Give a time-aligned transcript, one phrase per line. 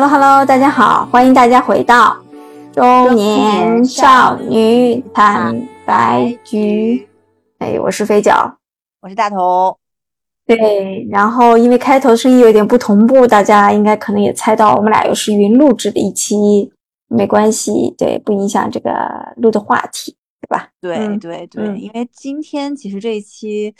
[0.00, 2.16] Hello Hello，大家好，欢迎大家回到
[2.72, 7.08] 中年少女坦白局。
[7.58, 8.58] 哎，我是飞脚，
[9.00, 9.76] 我是大头。
[10.46, 16.70] 对，然后因为开头声音有点不同步，大家应该可能也猜到，我们俩又是云录制的一期，
[17.08, 18.92] 没关系，对，不影响这个
[19.38, 20.68] 录的话题，对吧？
[20.80, 23.74] 对对对，因为今天其实这一期。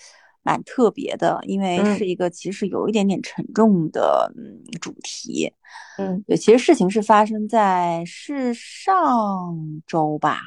[0.49, 4.33] 蛮特别的，因为是一个其实有一点点沉重的
[4.81, 5.53] 主题。
[5.99, 10.41] 嗯，对，其实事情是发生在是上周吧。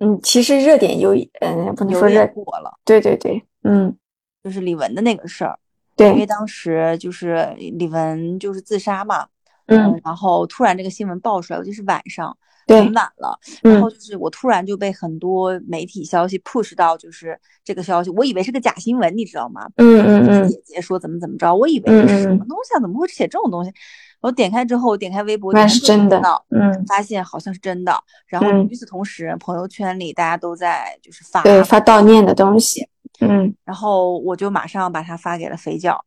[0.00, 2.76] 嗯，其实热点有，嗯，不能说热过了。
[2.84, 3.96] 对对对，嗯，
[4.42, 5.56] 就是李玟的那个事儿。
[5.94, 9.28] 对，因为当时就是李玟就是自杀嘛。
[9.66, 12.36] 嗯，然后突然这个新闻爆出来，尤其是晚上。
[12.66, 19.66] 很晚了，然后就是我突然就被很多媒体消息 push 到，就是这个消息，我以为是个假新闻，你知道吗？
[19.76, 20.48] 嗯嗯嗯。
[20.48, 22.80] 姐姐说怎么怎么着，我以为是什么东西啊？
[22.80, 23.72] 怎么会写这种东西？
[24.20, 26.22] 我点开之后，点开微博，那是真的。
[26.50, 27.92] 嗯，发现好像是真的。
[28.26, 32.88] 然后与此同时，朋友圈里大家都在就是发对发悼念的东西。
[33.20, 36.04] 嗯，然后我就马上把它发给了肥脚。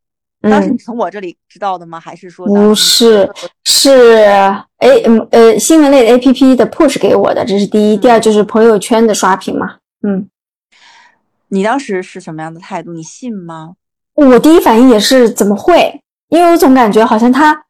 [0.49, 1.99] 当时你从我这里知道的吗？
[1.99, 3.29] 还是说不是？
[3.63, 4.15] 是
[4.77, 7.97] 哎嗯呃新闻类的 A P P 的 push 给我的，这是第一。
[7.97, 9.77] 第二就是朋友圈的刷屏嘛。
[10.01, 10.27] 嗯，
[11.49, 12.93] 你当时是什么样的态度？
[12.93, 13.73] 你信吗？
[14.13, 16.01] 我第一反应也是怎么会？
[16.29, 17.65] 因为我总感觉好像他，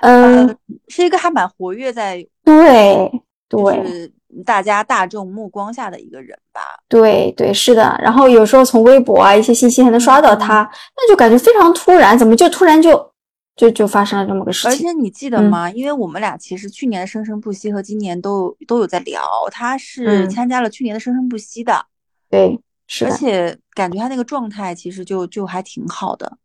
[0.00, 0.56] 嗯，
[0.88, 3.10] 是一个还蛮活跃在对
[3.48, 4.12] 对。
[4.44, 7.98] 大家大众目光下的一个人吧，对对是的。
[8.02, 13.12] 然后有时候从微博啊一些信息还能刷到他，那就感觉非常突然，怎么就突然就
[13.56, 14.70] 就就发生了这么个事情？
[14.70, 15.70] 而且你记得吗？
[15.70, 19.20] 因为我们俩其实去年的生生不息和今年都都有在聊，
[19.50, 21.84] 他是参加了去年的生生不息的，
[22.30, 26.38] 对，是而且感觉他那个状态其实就就还挺好的，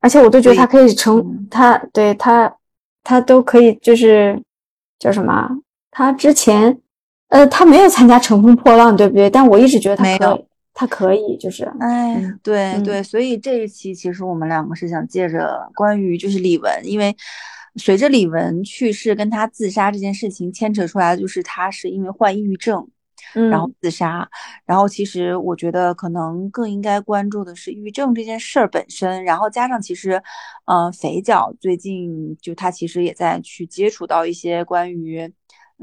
[0.00, 2.52] 而且我都觉得他可以成他对他
[3.02, 4.42] 他都可以就是
[4.98, 5.48] 叫什么？
[5.90, 6.78] 他之前。
[7.32, 9.30] 呃，他没有参加《乘风破浪》，对不对？
[9.30, 10.44] 但我一直觉得他可以，
[10.74, 17.16] 他可以，就是，哎，对对，所以这一期其实我们两个是想借着关于就是李玟，因为
[17.76, 22.86] 随着李玟去世跟他自杀这件事情牵扯出来的，就是他是因为患抑郁症，
[23.32, 24.28] 然后自杀，
[24.66, 30.22] 然后其实我觉得可能更应该关注的是抑郁症这件事儿本身，然后加上其实，
[30.66, 35.32] 嗯，肥脚最近就他其实也在去接触到一些关于。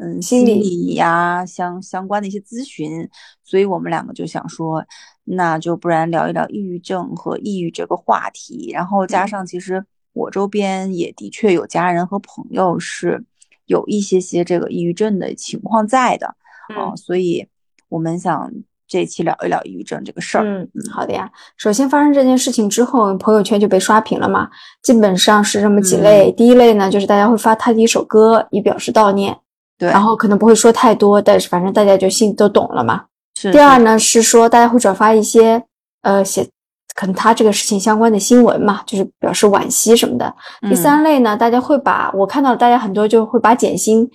[0.02, 3.10] 嗯，心理呀，相相关的一些咨询，
[3.44, 4.86] 所以我们两个就想说，
[5.26, 8.72] 那就不然聊一聊抑郁症和抑郁这个话题。
[8.74, 9.84] 然后加上，其实
[10.14, 13.24] 我周边也的确有家人和朋友是
[13.66, 16.28] 有一些些这个抑郁症的情况在的
[16.78, 17.46] 啊，所以
[17.90, 18.50] 我们想
[18.88, 20.46] 这期聊一聊抑郁症这个事儿。
[20.46, 21.30] 嗯，好的呀。
[21.58, 24.50] 首先发生这件事情之后，朋友圈就被刷屏了嘛，
[24.82, 26.32] 基本上是这么几类。
[26.32, 29.38] 第一类呢，就是大家会发他的一首歌以表示悼念。
[29.80, 33.02] 对，然后可能不会说太多，但是反正大家就心都懂了嘛。
[33.40, 33.50] 是。
[33.54, 35.64] 第二呢是说大家会转发一些
[36.02, 36.46] 呃写
[36.96, 40.36] 可能他这个事情相关的新闻嘛，就是表示惋惜什么的。
[40.64, 44.06] 第三类呢，大家会把我看到大家很多就会把简心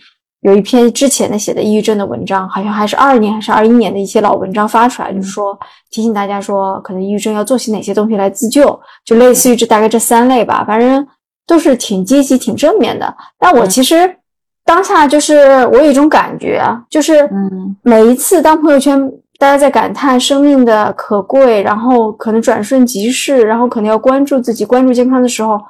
[0.42, 5.58] 有一篇之前的写的抑郁症的文章，好像还是二年还是二一年的一些老文章发出来，就是说
[5.90, 11.06] 提醒大家说可能抑郁症要做些哪些东西来自救，就类似于这大概这三类吧，反正
[11.46, 13.16] 都是挺积极挺正面的。
[13.38, 14.18] 但我其实。
[14.64, 15.36] 当下就是
[15.66, 18.98] 我有一种感觉啊，就是嗯，每一次当朋友圈
[19.38, 25.60] 大家在感叹生命的可贵，然后可能转瞬即逝，然后可能要关注自己、关注健康的时候，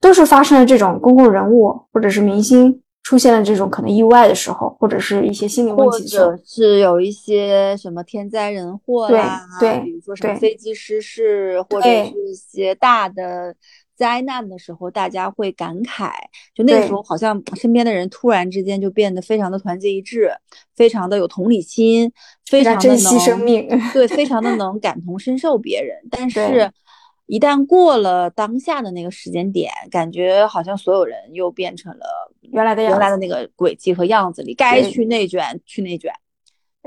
[0.00, 13.54] 都是发生了这种公共人物或者是明星出现了这种可能意外的时候，或者是一些心理问题，或者是有一些什么天灾人祸呀，对，比如说什么飞机失事，或者是一些大的。
[13.98, 16.12] 灾难的时候，大家会感慨，
[16.54, 20.30] 就那个时候，好像身边的人突然之间就变得非常的团结一致，
[20.76, 22.10] 非常的有同理心，
[22.46, 25.98] 非常的珍惜生命，对，非常的能感同身受别人。
[26.08, 26.70] 但是，
[27.26, 32.06] 一旦过了当下的那个时间点，感觉好像所有人又变成了
[32.42, 36.12] 原来的原来的那个轨迹和样子里，该去内卷去内卷，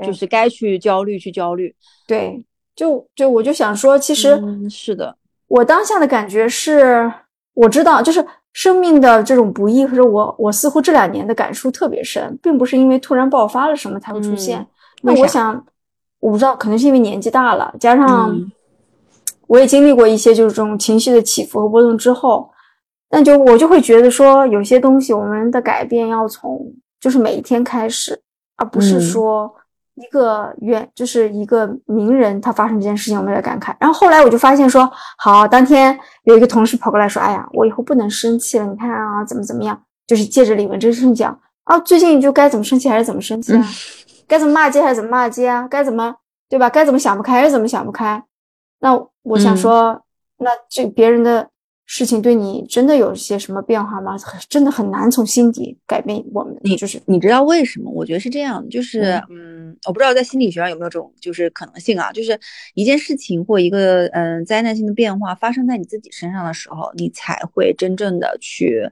[0.02, 1.74] 就是该去焦虑去焦虑。
[2.06, 2.42] 对，
[2.74, 5.18] 就就我就想说，其实是的。
[5.52, 7.12] 我当下的感觉是，
[7.52, 14.66] 我知道，就是生命的这种不易，或者我我似乎这两年的感触特别深，并不是因为突然爆发了什么才会出现。
[15.02, 15.62] 那我想，
[16.20, 18.34] 我不知道，可能是因为年纪大了，加上
[19.46, 22.50] 我也经历过一些就是这种情绪的起伏和波动之后，
[23.10, 26.66] 那就我就会觉得说，有些东西我们的改变要从
[26.98, 28.18] 就是每一天开始，
[28.56, 29.54] 而不是说。
[30.02, 33.74] 一个远就是一个名人，他发生这件事情，我们在感慨。
[33.78, 43.64] 然后后来我就发现说，好，当天有一个同事跑过来说，哎呀，我以后不能生气了，你看啊，怎么怎么样，就是借着李文这个事情讲啊，最近就该怎么生气还是怎么生气啊，
[44.26, 46.14] 该怎么骂街还是怎么骂街啊，该怎么
[46.48, 46.68] 对吧？
[46.68, 48.22] 该怎么想不开还是怎么想不开？
[48.80, 50.02] 那我想说，
[50.38, 51.48] 那这别人的。
[51.84, 54.16] 事情对你真的有些什么变化吗？
[54.48, 56.56] 真的很难从心底改变我们。
[56.62, 57.90] 你就是你知道为什么？
[57.90, 62.38] 我觉得是这样，就是嗯，我不知道在心理学上有没有这种就是可能性啊，就是
[62.74, 68.88] 一件事情或一个嗯灾难性的变化发生在你自己身上的时候，你才会真正的去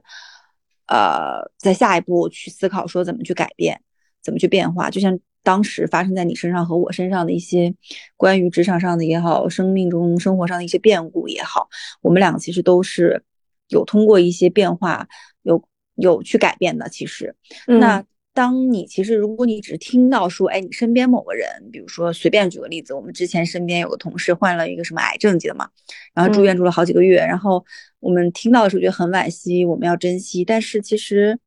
[0.87, 3.81] 呃在下一步去思考说怎么去改变，
[4.21, 5.17] 怎么去变化，就像。
[5.43, 7.73] 当时发生在你身上和我身上的一些
[8.15, 11.67] 关于职场上的也好，生命中生活上的一些变故也好，
[12.01, 13.23] 我们两个其实都是
[13.69, 15.07] 有通过一些变化，
[15.41, 15.63] 有
[15.95, 16.87] 有去改变的。
[16.89, 17.35] 其实，
[17.65, 18.03] 那
[18.33, 25.67] 当你其实如果你只是听到说，哎，你身边某个人，比如说随便举个例子，我们之前身边有个同事患了一个什么癌症，记得吗？
[26.13, 27.65] 然后住院住了好几个月，然后
[27.99, 31.39] 我们听到的时候觉得很惋惜，我们要珍惜，但是其实。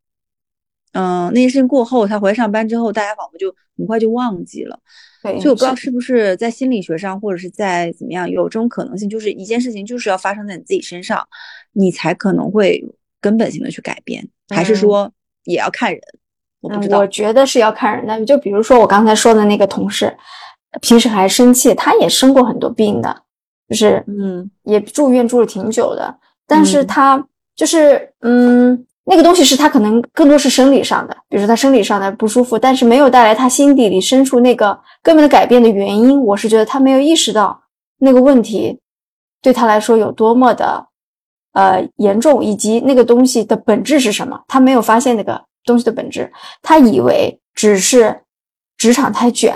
[0.94, 4.78] 嗯，那件事情过后，他回来上班之后，大家仿佛就很快就忘记了。
[5.22, 11.26] 对，所以我不知道是不是在心理学上，或者是在怎么样，有这种可能性，就是一件事情就是要发生在你自己身上，
[11.72, 12.80] 你才可能会
[13.20, 15.10] 根本性的去改变，还是说
[15.44, 16.00] 也要看人？
[16.60, 16.98] 我不知道。
[16.98, 18.24] 我觉得是要看人的。
[18.24, 20.16] 就比如说我刚才说的那个同事，
[20.80, 23.22] 平时还生气，他也生过很多病的，
[23.68, 27.26] 就是嗯，也住院住了挺久的，但是他
[27.56, 28.86] 就是嗯。
[29.06, 36.18] 那个东西是他可能更多是生理上的，比如说他生理上的不舒服，但是没有带来他心底里深处那个根本的改变的原因。
[36.22, 37.62] 我是觉得他没有意识到
[37.98, 38.80] 那个问题
[39.42, 40.86] 对他来说有多么的
[41.52, 44.42] 呃严重，以及那个东西的本质是什么。
[44.48, 48.22] 他没有发现那个东西的本质，他以为只是
[48.78, 49.54] 职场太卷，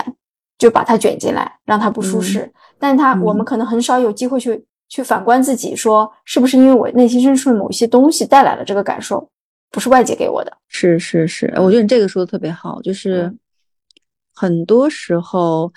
[0.59, 2.53] 就把他卷进来，让他不舒适。
[2.77, 9.27] 但他我们可能很少有机会去去反观自己，说是不是因为我内心深处的某些东西带来了这个感受。
[9.71, 13.31] 不是外界给我的，是是是，我觉得你这个说的特别好，就是
[14.33, 15.71] 很多时候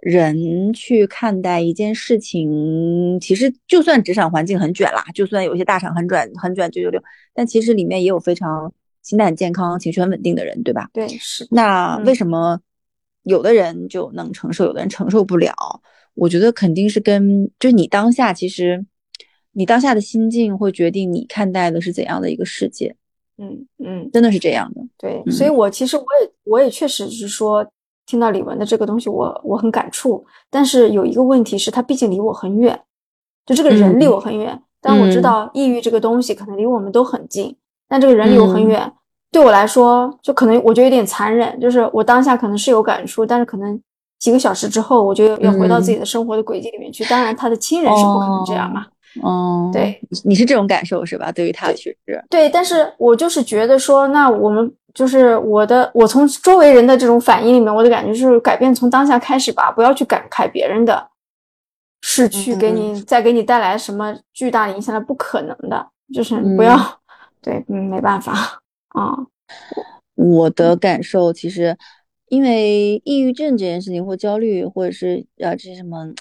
[0.00, 7.02] 人去看待一件事情，其实就算职场环境很卷啦，就算有些大厂很卷很卷九九六，
[7.34, 8.72] 但其实里面也有非常
[9.02, 10.88] 心态很健康、情绪很稳定的人，对吧？
[10.92, 11.46] 对，是。
[11.50, 12.60] 那为什么
[13.24, 15.52] 有的人就能承受，有的人承受不了？
[16.14, 18.86] 我觉得肯定是跟就是你当下其实
[19.52, 22.94] 你当下的心境会决定你看待的是怎样的一个世界。
[23.38, 24.80] 嗯嗯，真的是这样的。
[24.98, 27.64] 对，所以我其实我也我也确实是说，
[28.04, 30.24] 听到李玟的这个东西，我我很感触。
[30.50, 32.78] 但是有一个问题是，他毕竟离我很远，
[33.46, 34.60] 就这个人离我很远。
[34.80, 37.54] 但我知道抑郁这个东西可能离我们都很近，
[37.88, 38.92] 但这个人离我很远，
[39.32, 41.58] 对我来说就可能我觉得有点残忍。
[41.60, 43.80] 就是我当下可能是有感触，但是可能
[44.18, 47.04] 几个小时之后，我就要回到自己的生活的轨迹里面去。
[47.04, 48.82] 当然，他的亲人是不可能这样嘛。
[48.82, 48.86] 哦，
[49.72, 51.32] 对，你是这种感受是吧？
[51.32, 61.08] 对于他确实，对，但是我就是觉得说，那我们就是我的，我从周围人的这种反应里面，我的感觉是改变从当下开始吧，不要去感慨别人的
[62.02, 65.84] 是去给你再给你带来什么巨大的影响的，不可能的，
[66.14, 66.76] 就是不要，
[67.42, 68.32] 对，嗯，没办法
[68.90, 69.16] 啊。
[70.14, 71.76] 我的感受其实，
[72.28, 76.12] 因为抑郁症这件事情或焦虑或者是呃这些什么。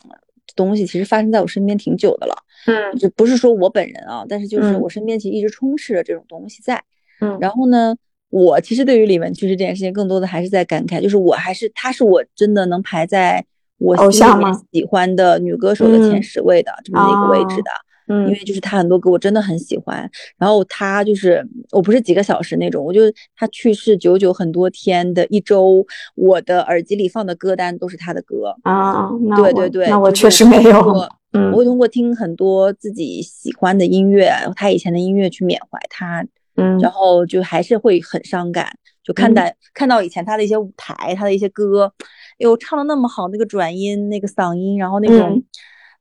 [0.55, 6.83] 东西其实发生在我身边挺久的了，嗯，就不是说我本人啊，但是就是我身边其实一直充斥着这种东西在，
[7.21, 7.95] 嗯，然后呢，
[8.29, 13.45] 我其实对于李玟去世这件事情，更多的还是在感慨，就是我还是她是我真的能排在
[13.77, 17.69] 我心里面喜欢的女歌手的前十位的这么一个位置的。
[18.09, 23.01] 嗯，因为就是她很多歌我真的很喜欢，然后她就是我不是几个小时那种，我就
[23.35, 25.85] 她去世久久很多天的一周，
[26.15, 28.55] 我的耳机里放的歌单都是她的歌。
[28.63, 29.09] 啊。
[29.35, 31.05] 对对对，那我确实没有。
[31.33, 36.25] 嗯，我会通过听很多自己喜欢的音乐，他以前的音乐去缅怀他。
[36.55, 38.67] 嗯，然后就还是会很伤感，
[39.03, 39.43] 就看到
[39.73, 41.93] 看到以前他的一些舞台，他的一些歌，
[42.39, 45.43] 哟，唱的那么好，那个转音，那个嗓音，然后那种。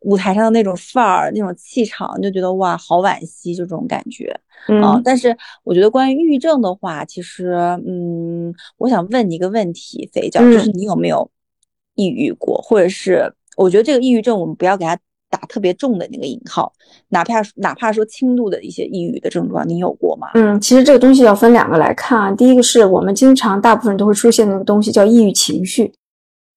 [0.00, 4.38] 舞台上的那种范儿、那种气场，就觉得哇，好惋惜，就这种感觉。
[4.68, 7.54] 嗯，但是我觉得关于抑郁症的话，其实，
[7.85, 11.28] 嗯，我想问你一个问题，肥角，就是你有没有
[11.95, 14.97] 抑郁过，或者是我觉得这个抑郁症，我们不要给它
[15.30, 16.73] 打特别重的那个引号，
[17.09, 20.28] 哪怕哪怕说轻度的一些抑郁的症状，你有过吗？
[20.35, 22.30] 嗯，其实这个东西要分两个来看啊。
[22.33, 25.92] 第一个是我们经常大部分人都会出现那个东西，叫抑郁情绪。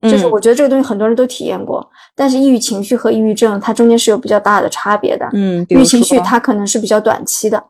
[0.03, 1.85] 就是我觉得这个东西很多人都体验过，
[2.15, 5.27] 但是抑郁情绪和抑郁症它中间是有比较大的差别的。
[5.33, 7.61] 嗯，抑郁情绪它可能是比较短期的，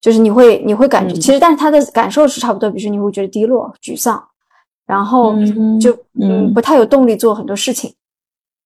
[0.00, 4.22] 就是你会你会感觉其实，但是它的感受是差不多，比如说你会觉得低落、沮丧，
[4.86, 5.34] 然后
[5.80, 7.92] 就嗯不太有动力做很多事情，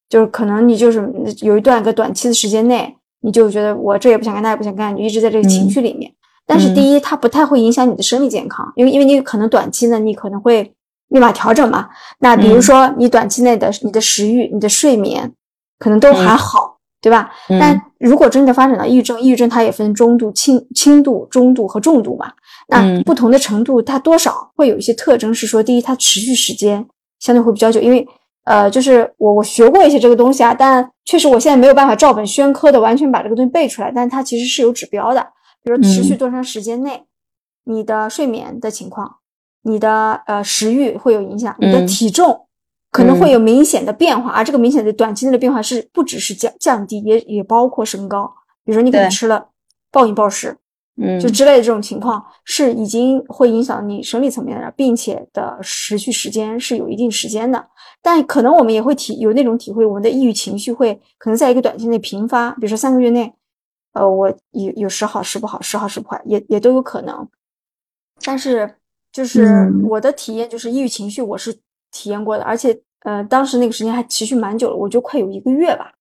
[0.09, 6.13] 就是可能你就是有一段个短期的时间内，你就觉得我这也不想干那也不想干，你一直在这个情绪里面。
[6.47, 10.73] 但是第一，它不太会影响你的生理健康，因为因为你可能短期呢，你可能会
[11.09, 11.89] 立马调整嘛。
[12.21, 15.33] 那比如说你短期内的你的食欲、你的睡眠
[15.81, 17.31] 可能都还好，对吧？
[17.49, 22.33] 但如果真的发展到抑郁症，抑郁症它也分中度、轻轻度、中度和重度嘛。
[22.69, 26.87] 那不同的程度，它多少会有一些特征，是说第一，它持续时间
[27.19, 28.07] 相对会比较久，因为
[28.47, 35.21] 呃，就是我我学过一些这个东西啊，但确实我现在没有办法照本宣科的完全把这个东西背出来，但它其实是有指标的。
[35.65, 37.03] 比如持续多长时间内，
[37.65, 39.17] 你的睡眠的情况，
[39.63, 42.47] 你的呃食欲会有影响，你的体重
[42.93, 48.33] 可能会有明显的变化，而这个明显的短期内的变化是不只是降降低，也也包括升高。
[48.65, 49.49] 比如说你可能吃了
[49.91, 50.57] 暴饮暴食，
[51.03, 57.67] 嗯，就之类的这种情况，是已经会影响你生理层面的，并且的持续时间是有一定时间的。
[58.03, 63.33] 但可能我们也会体有那种体会，我们的抑郁情绪会可能在一个短期内频发，比如说三个月内。
[63.93, 67.27] 呃，我有有时好时不好，时好时不坏，也也都有可能。
[68.23, 68.75] 但是
[69.11, 71.51] 就是我的体验，就是抑郁情绪我是
[71.91, 75.95] 体验过的，而且呃，当时那个时间还持续蛮久了，我就快有一个月吧。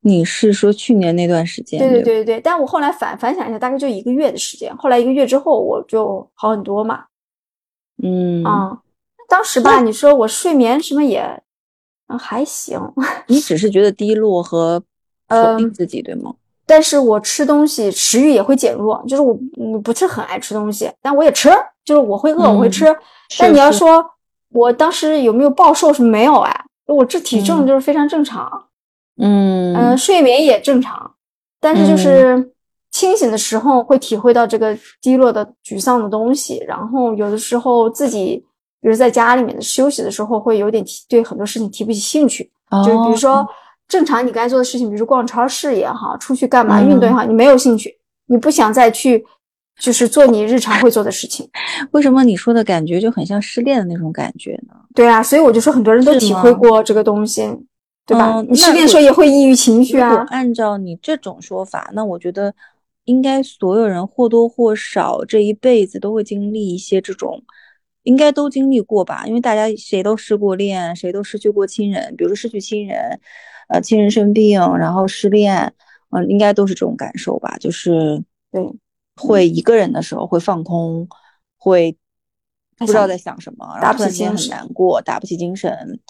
[0.00, 1.78] 你是说去年那段时间？
[1.80, 2.40] 对对对对对。
[2.42, 4.76] 但我后来反反想一下，大概就一个月的时间。
[4.76, 7.04] 后来一个月之后，我就好很多嘛。
[8.02, 8.78] 嗯啊，
[9.30, 11.24] 当时吧，你说我睡眠什么也
[12.18, 12.76] 还行。
[13.28, 14.82] 你只是觉得低落和
[15.28, 16.34] 否定自己，对吗？
[16.66, 21.48] 但是我吃东西食欲也会减弱，就是我不是很爱吃东西，但我也吃，
[21.84, 22.84] 就是我会饿，我会吃。
[23.38, 24.04] 但你要说
[24.50, 28.66] 我当时有没有暴瘦是没有哎，我这体重就是非常正常，
[29.18, 31.14] 嗯嗯，睡眠也正常，
[31.60, 32.52] 但是就是
[32.90, 38.44] 清醒的时候会体会到这个低落的沮丧的东西，然后有的时候自己
[38.80, 42.50] 比如在家里面的休息的时候会有点提对很多事情提不起兴趣，
[42.84, 43.46] 就是比如说。
[43.90, 47.92] 正常你该做的事情，比如逛超市也好，出去干嘛运动也好，你没有兴趣，
[48.26, 49.24] 你不想再去，
[49.80, 51.50] 就是做你日常会做的事情。
[51.90, 54.76] 为什么你说的感觉就很像失恋的那种感觉呢？
[54.94, 57.42] 对啊，所以我就说很多人都体会过这个东西，
[58.06, 58.40] 对吧？
[58.48, 60.24] 你失恋时候也会抑郁情绪啊。
[60.28, 62.54] 按照你这种说法，那我觉得
[63.06, 67.42] 应该所有人或多或少这一辈子都会经历一些这种，
[68.02, 69.26] 应该都经历过吧？
[69.26, 73.20] 因为大家谁都失过恋，谁都失去过亲人，比如说失去亲人。
[73.68, 75.72] 呃，亲人生病，然后失恋，
[76.10, 77.56] 嗯，应该都是这种感受吧？
[77.60, 78.60] 就是对，
[79.14, 81.08] 会一个人的时候会放空，
[81.56, 81.96] 会
[82.76, 86.00] 不知道在想什么，然后突然间很难过，打不起精神。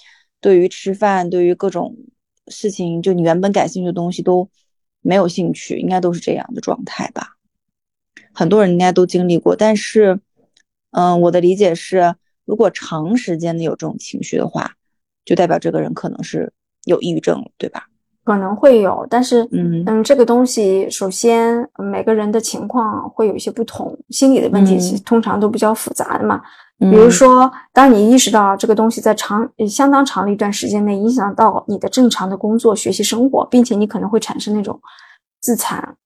[0.40, 1.94] 对于吃饭，对于各种
[2.46, 4.48] 事情，就你原本感兴趣的东西都
[5.02, 7.36] 没有兴趣，应该都是这样的状态吧？
[8.32, 10.18] 很多人应该都经历过，但是，
[10.92, 14.72] 嗯，我的理解是，如果长时间的有这种情绪的话，
[15.24, 16.52] 就代表这个人可能是。
[16.86, 17.84] 有抑郁症，对吧？
[18.24, 26.40] 可能会有，但是，嗯嗯，这个东西首先每个人的情况会有一些不同，心理的问题其实通常都比较复杂的嘛。
[26.78, 34.80] 比如说，当你意识到这个东西在长相当长的一段时间内影响到你的正常的工作、学习、生活，并且你可能会产生那种
[35.42, 35.96] 自残、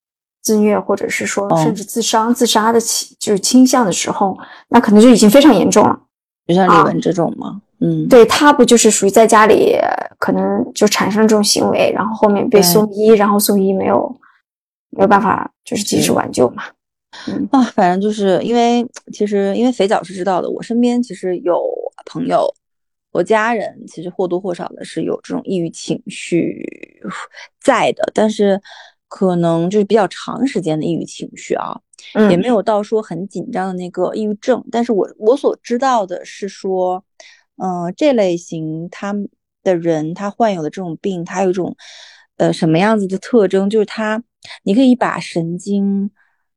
[0.44, 5.98] 自虐，或者是说甚至自伤、自杀的倾就是倾向的时候，那可能就已经非常严重了。
[6.46, 7.62] 就像李文这种吗？
[7.80, 9.76] 嗯，对他不就是属于在家里
[10.18, 14.14] 可能就产生这种行为，然后后面被送医，然后送医没有
[14.90, 16.64] 没有办法就是及时挽救嘛。
[17.28, 21.62] 嗯啊，反正就是因为其实因为肥皂是知道的，我身边其实有
[22.04, 22.52] 朋友，
[23.12, 26.62] 我家人其实或多或少的是有这种抑郁情绪
[27.62, 28.60] 在的，但是
[29.14, 31.80] 可能就是比较长时间的抑郁情绪啊，
[32.30, 34.64] 也没有到说很紧张的那个抑郁症。
[34.72, 37.04] 但是我我所知道的是说。
[37.56, 39.14] 嗯，这类型他
[39.62, 41.76] 的人，他患有的这种病，他有一种
[42.36, 43.70] 呃什么样子的特征？
[43.70, 44.20] 就是他，
[44.64, 46.10] 你可以把神经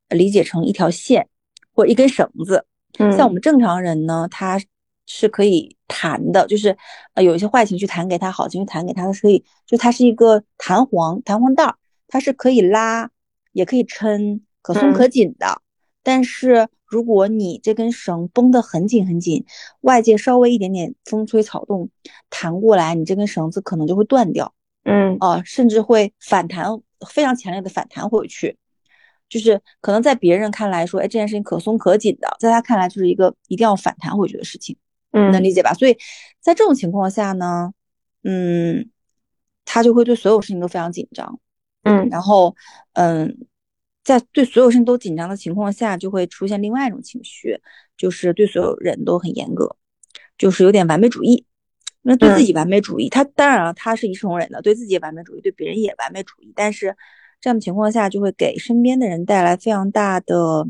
[0.10, 1.28] 理解成一条线
[1.72, 2.66] 或一根绳子。
[2.98, 4.60] 嗯，像我们正常人呢，他
[5.06, 6.76] 是可以弹的，就是
[7.14, 11.72] 呃有一些坏情绪弹给他，好情绪弹给他，他可以就他是一个弹簧弹簧带，
[12.08, 13.10] 它是可以拉，
[13.52, 15.62] 也可以抻，可松可紧的。
[16.04, 19.46] 但是如果你这根绳绷得很紧很紧，
[19.82, 21.90] 外界稍微一点点风吹草动，
[22.30, 26.66] 弹过来，你这根绳子可能就会断掉，嗯啊，甚至会反弹，
[27.10, 28.58] 非常强烈的反弹回去，
[29.28, 34.78] 就是可能在别人看来说，哎，这件事情可松可紧的，在他看来就是一个一定要反弹回去的事情，
[35.12, 35.74] 嗯，能理解吧？
[35.74, 35.98] 所以
[36.40, 37.74] 在这种情况下呢，
[38.24, 38.90] 嗯，
[39.66, 41.38] 他就会对所有事情都非常紧张，
[41.88, 42.56] 嗯，然后，
[42.94, 43.38] 嗯。
[44.03, 47.60] 在对所有事情都紧张的情况下，就会出现另外一种情绪，
[47.98, 49.75] 就是对所有人都很严格，
[50.38, 51.46] 就是有点完美主义。
[52.03, 56.53] 那对自己完美主义，他当然了，他是一视同仁的，对自己也完美主义，对别人也完美主义。
[56.56, 56.96] 但是
[57.41, 60.65] 这样的情况下，就会给身边的人带来非常大的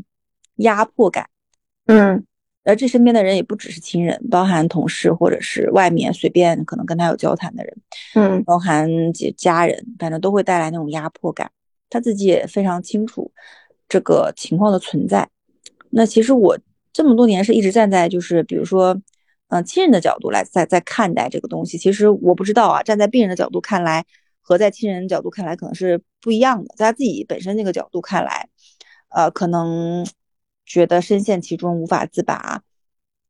[0.56, 1.30] 压迫感。
[1.86, 2.24] 嗯，
[2.68, 7.74] 而这身边的人也不只是亲人，包含同事或者是外面随便可能跟他有交谈的人，
[8.14, 8.86] 嗯，包含
[9.38, 11.50] 家人，反正都会带来那种压迫感。
[11.88, 13.32] 他自己也非常清楚
[13.88, 15.26] 这个情况的存在。
[15.88, 16.58] 那其实我
[16.92, 19.00] 这么多年是一直站在就是比如说，
[19.48, 21.78] 嗯，亲人的角度来在在看待这个东西。
[21.78, 24.04] 其实我不知道啊，站在病人的角度看来
[24.42, 26.74] 和在亲人角度看来可能是不一样的。
[26.76, 28.46] 在他自己本身那个角度看来，
[29.08, 30.06] 呃，可能。
[30.68, 32.62] 觉得深陷其中无法自拔，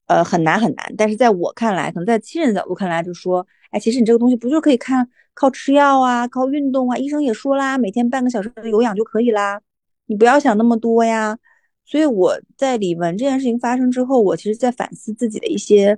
[0.07, 0.95] 呃，很难很难。
[0.97, 6.97] 但是在我看来，可能在亲人的角度看来，就说，哎，其实你这个东西不就可以看靠吃药啊，靠运动啊？
[6.99, 9.61] 医生也说啦，每天半个小时的有氧就可以啦，
[10.07, 11.39] 你不要想那么多呀。
[11.85, 15.97] 所以我在李文这件事情发生之后，我其实在反思自己的一些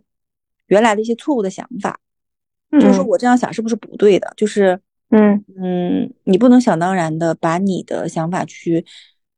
[0.66, 1.98] 原来的一些错误的想法，
[2.72, 4.32] 就是说我这样想是不是不对的？
[4.36, 4.78] 就是，
[5.08, 8.84] 嗯嗯，你不能想当然的把你的想法去。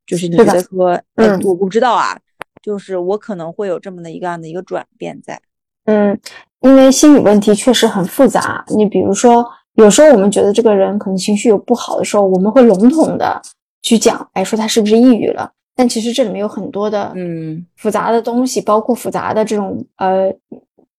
[0.05, 2.17] 就是你觉得说，嗯，我不知道啊，
[2.61, 5.39] 就是我可能会有这么的一个样的一个转变在，
[5.85, 6.19] 嗯，
[6.61, 8.63] 因为心理问题确实很复杂。
[8.75, 9.45] 你比如说，
[9.75, 13.41] 有时候我们觉得这个人可能情绪有不好的时候，我们会笼统的
[13.81, 15.51] 去讲，哎，说他是不是抑郁了？
[15.75, 20.31] 但其实这里面有很多的，嗯，复杂的东西，包括复杂的这种呃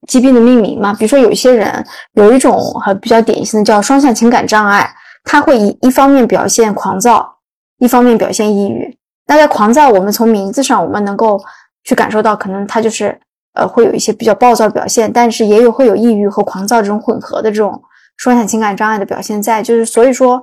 [0.09, 0.93] 疾病的命名嘛。
[0.95, 1.85] 比如说，有一些人
[2.15, 4.91] 有一种很比较典型的叫双向情感障碍，
[5.23, 7.34] 他会一一方面表现狂躁。
[7.79, 11.43] 一方面表现抑郁，那在狂躁，我们从名字上我们能够
[11.83, 13.19] 去感受到，可能他就是
[13.55, 17.83] 呃会有一些比较暴躁表现，但是也有会有抑郁和狂躁这种混合的这种
[18.17, 20.43] 双向情感障碍的表现在，就是所以说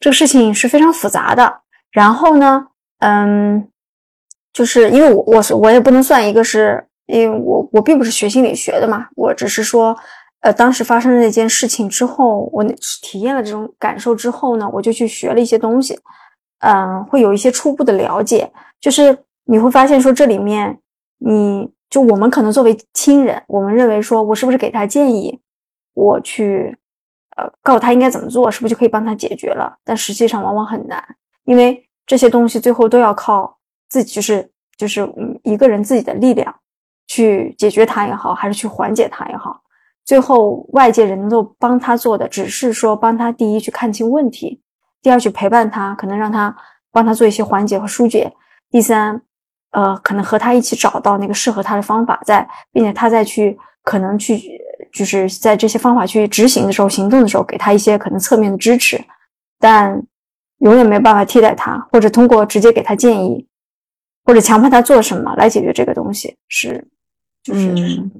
[0.00, 1.60] 这个事情是非常复杂的。
[1.92, 2.66] 然后呢，
[3.00, 3.68] 嗯，
[4.52, 9.96] 就是因为我我我也不能算一个是因为我我并不是学心理学的嘛，我只是说
[10.40, 12.64] 呃当时发生那件事情之后，我
[13.02, 15.98] 体验了这种感受之后呢，我就去学了一些东西。
[16.64, 18.50] 嗯，会有一些初步的了解，
[18.80, 20.80] 就是你会发现说这里面，
[21.18, 25.38] 你就我们可能作为亲人，我们认为说我是不是给他建议，
[25.92, 26.74] 我去，
[27.36, 29.76] 呃，告诉他应该怎么做，是不是就可以帮他解决了？
[29.84, 31.04] 但实际上往往很难，
[31.44, 33.58] 因为这些东西最后都要靠
[33.90, 35.06] 自己，就是就是
[35.42, 36.54] 一个人自己的力量
[37.06, 39.60] 去解决它也好，还是去缓解它也好，
[40.06, 44.62] 最后外界人能够帮他做的，只是说帮他第一去看清问题。
[45.04, 46.56] 第二，去陪伴他，可能让他
[46.90, 48.32] 帮他做一些缓解和疏解。
[48.70, 49.20] 第三，
[49.72, 54.40] 呃，可能和他一起找到那个适合他的方法，在，并且他再去可能去，
[54.94, 58.98] 就是在这些方法去执行的时候、行动的时候，给他一些可能侧面的支持，
[59.60, 60.02] 但
[60.60, 63.46] 永远没有办法替代他，或者通过直接给他建议，
[64.24, 66.82] 或者强迫他做什么来解决这个东西，是，
[67.42, 68.10] 就是，是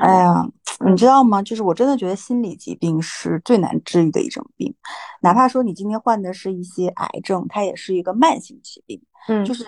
[0.00, 0.48] 哎呀。
[0.86, 1.42] 你知道吗？
[1.42, 4.72] 就是我真的觉得心理疾病是最难治愈的一种病，
[5.22, 9.02] 哪怕说你今天患的是一些癌症，它也是一个慢性疾病。
[9.26, 9.64] 嗯，就是，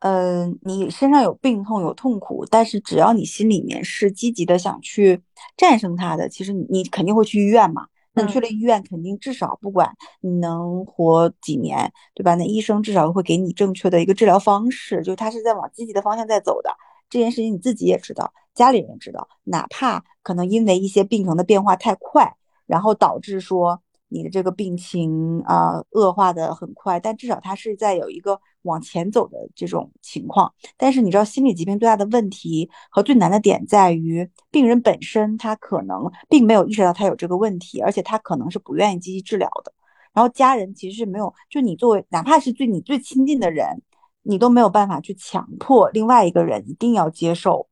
[0.00, 5.22] 呃，你身上有病痛有痛苦，但是只要你心里面是积极的想去
[5.56, 7.86] 战胜它的，其实你你肯定会去医院嘛。
[8.12, 12.34] 那你去了医院，肯定至少不管你能活几年，对吧？
[12.34, 16.68] 那医生至少会给你正确的一个治疗方式，就他是在往积极的方向在走的。
[17.08, 22.36] 这件事情你自己也知道，家里人知道，哪怕可能因为一些病程的变化太快，
[22.66, 30.52] 然后导致说你的这个病情啊恶化的很快，但至少他是在有一个往前走的这种情况。
[30.76, 39.72] 但是你知道，心理疾病最大的问题和最难的点在于，病人本身他可能并没有意识到他有这个问题，而且他可能是不愿意积极治疗的。
[40.12, 43.82] 然后家人其实是没有，就你作为哪怕是最你最亲近的人。
[44.24, 47.66] 你都没有办法去强迫另外一个人一定要接受，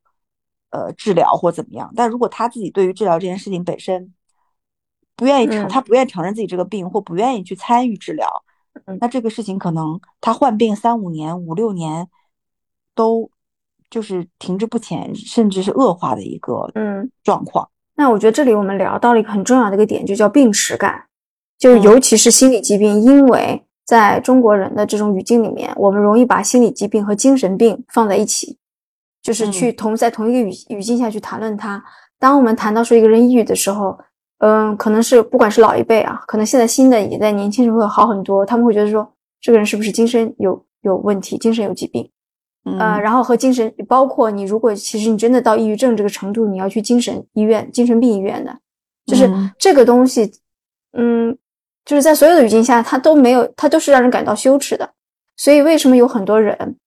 [0.71, 1.91] 呃，治疗或怎么样。
[1.95, 4.13] 但如果他自己对于治疗这件事情本身
[5.15, 8.27] 不愿意承，他不愿意承认自己这个病，或不愿意去参与治疗，
[8.99, 12.07] 那这个事情可能他患病三五年、五六年
[12.95, 13.29] 都
[13.89, 17.69] 就是停滞不前，甚至是恶化的一个嗯状况。
[17.95, 21.05] 那我觉得这里我们聊到了一个很重要的一个点，就叫病耻感，
[21.57, 23.63] 就尤其是心理疾病，因为。
[23.83, 28.57] 在中国人的这种语境里面，我们容易把心理疾病和精神病放在一起，
[29.21, 31.83] 就是去同在同一个语语境下去谈论它。
[32.19, 33.97] 当我们谈到说一个人抑郁的时候，
[34.39, 42.09] 嗯，可能是不管是老一辈啊，可能现在新的也在年轻人会好很多，他们会觉得说这个人是不是精神有有问题，精神有疾病，
[42.79, 48.57] 呃，然后和精神包括你如果其实你真的到抑郁症这个程度，你要去精神医院、精神病医院的，
[49.05, 50.31] 就是这个东西，
[50.93, 51.37] 嗯。
[51.83, 54.87] 就是在所有的语境下，他都没有，他都是让人感到羞耻的。
[55.35, 56.77] 所以，为什么有很多人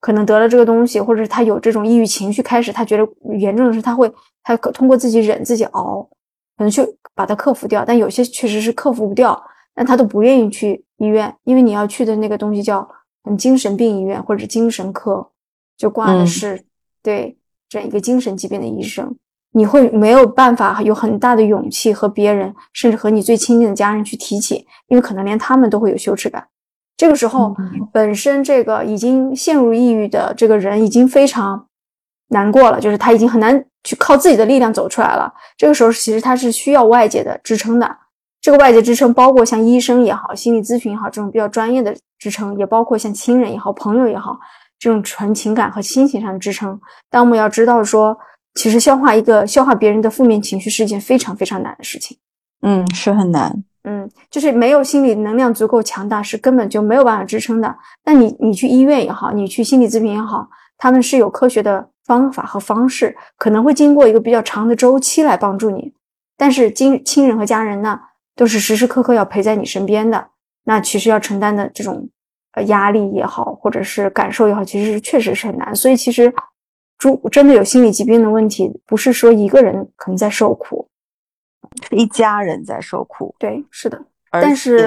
[0.00, 3.06] 可能得了这个东西，或者是他有这种抑郁情绪，开始他觉得
[3.38, 6.08] 严重的是，他会他通过自己忍、自己熬，
[6.56, 6.82] 可能去
[7.14, 7.84] 把它克服掉。
[7.84, 9.40] 但有些确实是克服不掉，
[9.74, 12.88] 但他都不愿意去医院，因为你要去的那个东西叫
[13.24, 15.28] 嗯精神病医院或者精神科，
[15.76, 16.64] 就挂的是
[17.02, 17.36] 对
[17.68, 19.16] 这样一个精神疾病的医生，
[19.52, 26.46] 你会没有办法有很大的勇气和别人，甚至和你最亲近的家人去提起，因为可能连他们都会有羞耻感。
[26.98, 27.54] 这个时候，
[27.92, 31.64] 本身这个已经陷入抑郁的这个人已经非常
[32.30, 35.32] 难过了，就是他已经很难去靠自己的力量走出来了。
[35.56, 37.96] 这个时候，其实他是需要外界的支撑的。
[38.40, 44.36] 这个外界支撑包括像医生也好、心理咨询也好这种比较专业的支撑，也包括像亲人也好、朋友也好
[44.78, 46.80] 这种纯情感和心情上的支撑。
[47.08, 48.18] 但我们要知道说，
[48.54, 52.18] 其实消化一个消化别人的负面情绪是一件非常非常难的事情。
[52.62, 53.62] 嗯，是很难。
[53.90, 57.74] 嗯，就是没有心理能量足够强大，是根本就没有办法支撑的。
[58.04, 60.46] 那你你去医院也好，你去心理咨询也好，
[60.76, 65.94] 他们是有科学的方法和方式，可能会经过一个比较长的周期来帮助你。
[66.36, 67.98] 但是亲亲人和家人呢，
[68.36, 70.28] 都是时时刻刻要陪在你身边的。
[70.64, 72.06] 那其实要承担的这种
[72.52, 75.74] 呃压力也好，或者是感受也好，其实确实是很难。
[75.74, 76.30] 所以其实，
[76.98, 80.77] 主真的有心理疾病的问题，不是说一个人可能在受苦。
[81.88, 84.78] 是一家人在受苦，对，是的，但是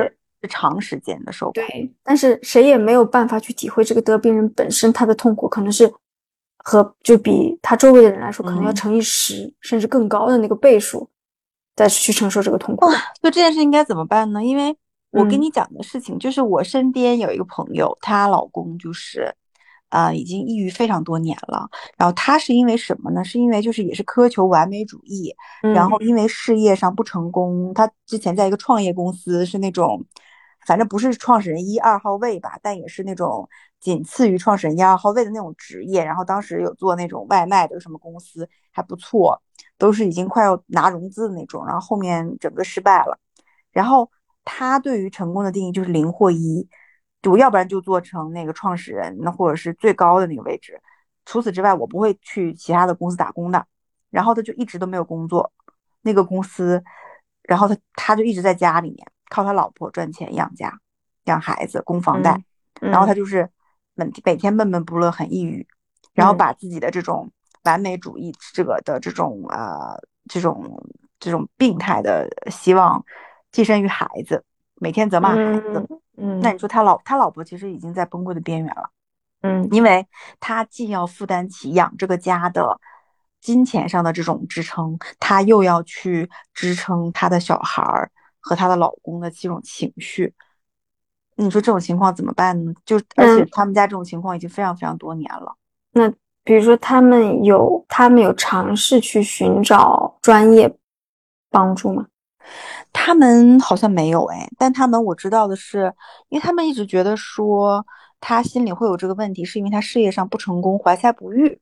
[0.41, 5.91] 是长时间的受苦，对，但是谁也没有办法去体会这个得病人本身他的痛苦，可能是
[6.57, 11.09] 和就比他周围的人来说，可能要乘以十甚至更高的那个倍数，
[11.75, 12.89] 再去承受这个痛苦。
[13.21, 14.43] 就这件事应该怎么办呢？
[14.43, 14.75] 因为
[15.11, 19.35] 我跟你讲的事情，就是我身边有一个朋友，她老公就是。
[19.91, 21.69] 啊，已经抑郁非常多年了。
[21.97, 23.23] 然后他是因为什么呢？
[23.23, 27.73] 是因为就是也是苛求完美主义，然后因为事业上不成功。
[27.75, 30.03] 他之前在一个创业公司，是那种
[30.65, 33.47] 反正不是创始人一二号位吧，但也是那种
[33.81, 36.03] 仅次于创始人一二号位的那种职业。
[36.03, 39.41] 然后当时有做那种外卖的什么公司，还不错，
[39.77, 41.65] 都是已经快要拿融资的那种。
[41.65, 43.19] 然后后面整个失败了。
[43.71, 44.09] 然后
[44.45, 46.65] 他对于成功的定义就是零或一。
[47.21, 50.81] 就要不然就做成那个创始人，那或者是最高的那个位置。
[51.25, 53.65] 除此之外，我不会去其他的公司打工的。
[54.09, 55.49] 然后他就一直都没有工作，
[56.01, 56.83] 那个公司，
[57.43, 60.77] 然后他他就一直在家里面靠他老婆赚钱养家、
[61.25, 62.43] 养孩子、供房贷。
[62.81, 63.47] 然后他就是
[63.93, 65.65] 每每天闷闷不乐，很抑郁，
[66.13, 67.31] 然后把自己的这种
[67.63, 70.83] 完美主义这个的这种呃这种
[71.19, 73.05] 这种病态的希望
[73.51, 74.43] 寄生于孩子，
[74.81, 75.87] 每天责骂孩子。
[76.17, 78.89] 嗯，那你说他老他老婆其实已经在崩溃的边缘了，
[79.41, 80.05] 嗯，因为
[80.39, 82.79] 他既要负担起养这个家的
[83.39, 90.33] 金钱上的这种支撑，他又要去支撑他的小孩儿和他的老公的这种情绪。
[91.35, 92.73] 你说这种情况怎么办呢？
[92.85, 95.55] 就而且他们家这种情况已经非常非常多年了。
[95.91, 96.11] 那
[96.43, 100.71] 比如说他们有他们有尝试去寻找专业
[101.49, 102.05] 帮助吗？
[102.93, 105.93] 他们好像没有哎，但他们我知道的是，
[106.29, 107.85] 因为他们一直觉得说
[108.19, 111.59] 他心里会有这个问题，是因为他事业上不成功，怀才不遇，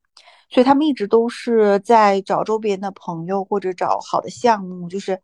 [0.50, 5.22] 所以他们一直都是在找周边的朋友或者找好的项目，就是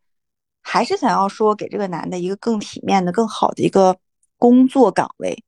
[0.61, 3.97] 还是想要说给这个男的一个更体面的、更好的一个
[4.37, 5.43] 工作岗位，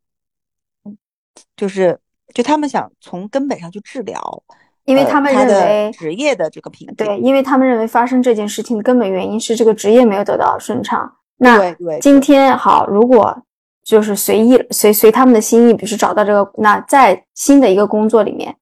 [1.55, 1.99] 就是
[2.33, 4.43] 就他们想从根本上去治疗。
[4.87, 11.13] 因为他们认为职业的这个瓶颈，对，因为他们认为发生这件事情的根本原因是这个职业没有得到顺畅。
[11.35, 13.37] 那今天好，如果
[13.83, 18.55] 就是随意随随他们的心意，比如说找到这个，那在新的一个工作里面，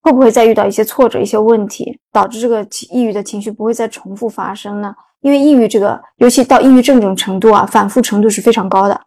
[0.00, 4.94] 会不会再遇到一些挫折、一些问题，导致这个抑郁的情绪不会再重复发生呢？
[5.20, 8.98] 因为抑郁这个，尤其到抑郁症这种程度啊，反复程度是非常高的。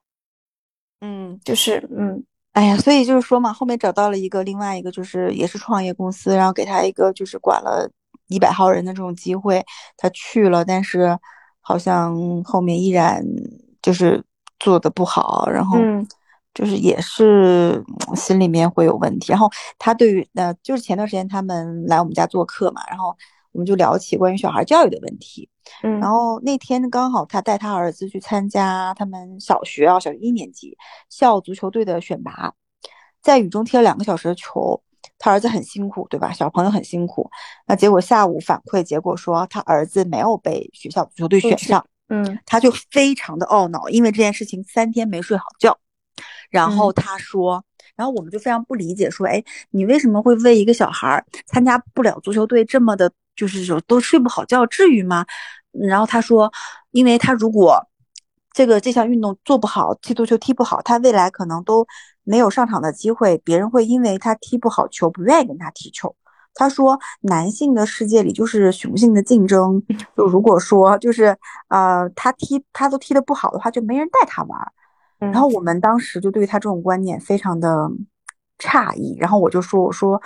[1.02, 2.24] 嗯，就是嗯。
[2.54, 7.90] 哎呀，所以就是说嘛，后面找到了一个另外一个，就是也是创业公司，然后给他一个就是管了
[8.28, 9.64] 一百号人的这种机会，
[9.96, 11.18] 他去了，但是
[11.62, 13.24] 好像后面依然
[13.82, 14.22] 就是
[14.60, 15.78] 做的不好，然后
[16.54, 17.82] 就是也是
[18.16, 19.32] 心里面会有问题。
[19.32, 23.16] 然后他对于呃，就是前段时间他们来我们家做客嘛，然后
[23.52, 25.50] 我们就聊起关于小孩教育的问题。
[25.84, 30.76] 嗯，然后那天刚好他带他儿子去参加他们小学啊，小学一年级
[31.10, 32.54] 校足球队的选拔，
[33.22, 34.82] 在雨中踢了两个小时的球，
[35.18, 36.32] 他儿子很辛苦，对吧？
[36.32, 37.30] 小朋友很辛苦。
[37.68, 45.78] 那结果下午反馈结果说他儿子没有被学校足球队选上，嗯，他就非常的懊恼，因为这件事情三天没睡好觉。
[46.50, 47.64] 然后他说，
[47.96, 55.26] 然后我们就非常不理解，说，哎，你为什么会为一个小孩参加不了足球队这么的，就是说都睡不好觉，至于吗？
[55.72, 56.52] 然后他说，
[56.92, 57.88] 因为他如果
[58.52, 61.88] 这个这项运动做不好，踢足球踢不好，他未来可能都
[62.24, 63.38] 没有上场的机会。
[63.46, 66.14] 别人会因为他踢不好球，不愿意跟他踢球。
[66.54, 69.82] 他说，男性的世界里就是雄性的竞争。
[70.18, 71.38] 就如果说就是
[71.70, 74.60] 呃，他踢他都踢得不好的话，就没人带他玩。
[75.20, 77.90] 然后我们当时就对他这种观念非常的
[78.60, 79.18] 诧异。
[79.20, 80.22] 然后我就说：“我说，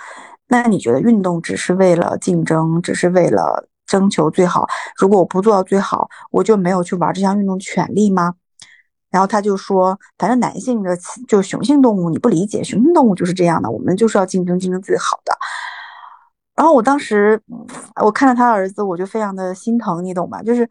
[0.48, 4.66] 那你觉得运动只是为了竞争，只是为了征求最好？
[4.96, 8.34] 如果我不做到最好，我就没有去玩这项运动权利吗？”
[9.10, 15.32] 然后他就说：“反正男性的就雄性动物，你不理解，雄性动物就是这样的，我们就是要竞争，竞争最好的。”
[16.56, 17.40] 然后我当时
[18.02, 20.42] 我看到他儿子，我就非常的心疼，你懂吧？
[20.42, 20.68] 就是。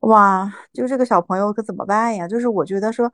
[0.00, 2.26] 哇，就这个小朋友可怎么办呀？
[2.26, 3.06] 就是我觉得说，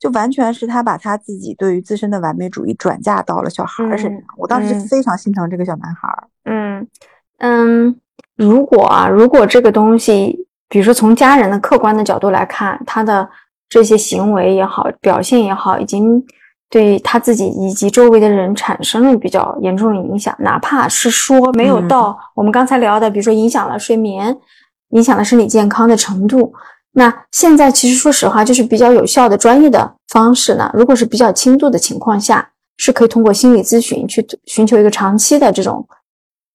[0.00, 4.22] 就完全是他把他自己对于自身的完美主义转嫁到了小孩身上。
[4.38, 6.08] 我当时非常心疼这个小男孩。
[6.44, 6.88] 嗯
[7.38, 7.94] 嗯，
[8.36, 13.28] 如果啊，如果这个东西，比如说从家人的客观的角度来看，他的
[13.68, 16.24] 这些行为也好，表现也好，已经
[16.70, 24.36] 对他自己以及周围的人产生了比较严重的影响，哪怕是说没有到我们刚才聊的，比如说影响了睡眠。
[24.90, 26.52] 影响了身体健康的程度。
[26.92, 30.70] 那现在其实说实话，就是比较有效的专业的方式呢。
[30.74, 35.86] 如果是比较轻度的情况下，是可以通过心理咨询去寻求一个长期的这种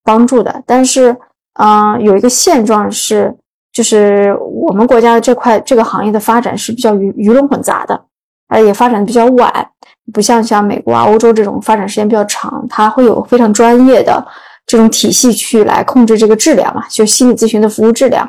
[0.03, 0.63] 帮助的。
[0.65, 1.15] 但是，
[1.59, 3.33] 嗯，有一个现状是，
[3.71, 7.99] 就是我们国家的这块这个行业的发展是比较鱼鱼龙混杂的，
[8.47, 9.69] 而，也发展的比较晚，
[10.11, 14.25] 不像像美国啊、欧洲这种发展时间比较长，它会有非常专业的。
[14.67, 18.27] 这种体系去来控制这个质量嘛，就心理咨询的服务质量。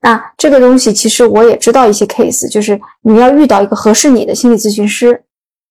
[0.00, 5.22] 那这个东西其实我也知道一些 case，就是你要遇到一个合适你的心理咨询师，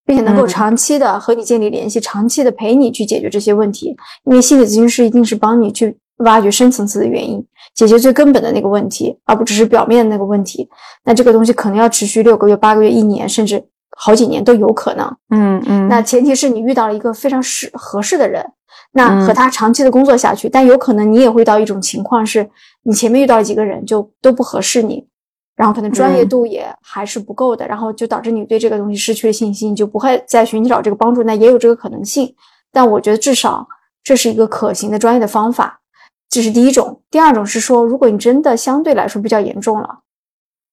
[0.05, 3.95] 并且能够长期的和你建立联系，长期的陪你去解决这些问题。
[4.25, 10.67] 因为心理咨询师一定是帮你去挖掘深层次的原因，解决最根本的那个问题，而不只是表面的那个问题。
[11.03, 13.63] 那这个东西可能要持续六个月、八个月、一年，甚至
[13.97, 15.05] 好几年都有可能。
[15.29, 15.87] 嗯嗯。
[15.87, 18.45] 那前提是你遇到了一个非常适合适的人。
[18.97, 22.49] 那和他长期的工作下去，但有可能你也会遇到一种情况，是
[22.87, 25.07] 你前面遇到几个人就都不合适你，
[25.55, 31.23] 然后可能专业度也还是不够的，然后就导致你对这个东西失去了信心，你就不会再寻找这个帮助。
[31.23, 32.31] 那也有这个可能性，
[32.71, 33.67] 但我觉得至少
[34.03, 35.81] 这是一个可行的专业的方法，
[36.29, 37.01] 这是第一种。
[37.09, 39.99] 第二种是说，如果你真的相对来说比较严重了，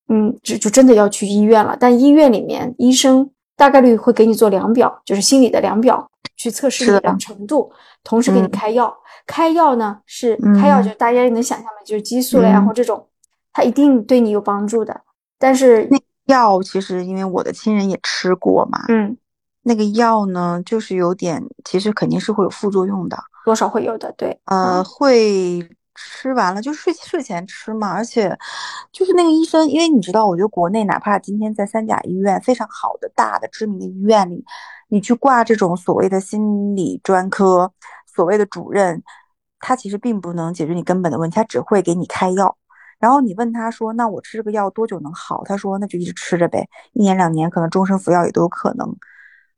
[0.08, 1.74] 嗯，就就真的要去医院了。
[1.80, 6.06] 但医院里面医生大概率会给你做量表，就是心理的量表。
[6.36, 7.70] 去测试你的程度，
[8.02, 8.92] 同时给你开药。
[9.26, 13.08] 开药呢是开药，就大家也能想象嘛，就是激素了然后这种，
[13.52, 15.00] 它一定对你有帮助的。
[15.38, 19.16] 但是那药其实因为我的亲人也吃过嘛，嗯，
[19.62, 28.36] 那个药呢就是有点，其实肯定是会有副作用的，多少会有的，对，呃，会吃完了就睡睡前吃嘛，而且
[28.92, 34.44] 就是那个医生，因为你知道，我觉得国内哪怕今天在三甲医院非常好的大的知名的医院里。
[34.88, 37.72] 你去挂这种所谓的心理专科，
[38.14, 39.02] 所谓的主任，
[39.60, 42.56] 他其实并不能解决你根本的问题，他只会给你开药。
[42.98, 48.96] 然后你问他说：“那我吃这个药多久能好？”他说：“那就一直吃着呗，一年两年，可能终身服药也都有可能。”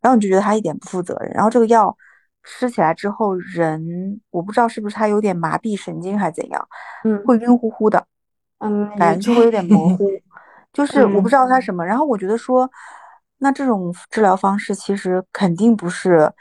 [0.01, 1.31] 然后你就觉得他一点不负责任。
[1.33, 1.97] 然后这个药
[2.43, 6.69] 吃起来之后，人我不知道是不是他有点麻痹神经还是怎样，
[7.05, 8.07] 嗯，会晕乎乎的，
[8.59, 10.09] 嗯，感觉就会有点模糊，
[10.73, 11.85] 就是我不知道他什么。
[11.85, 12.71] 然后我觉得说。
[13.39, 16.33] 那这种治疗方式其实肯定不是，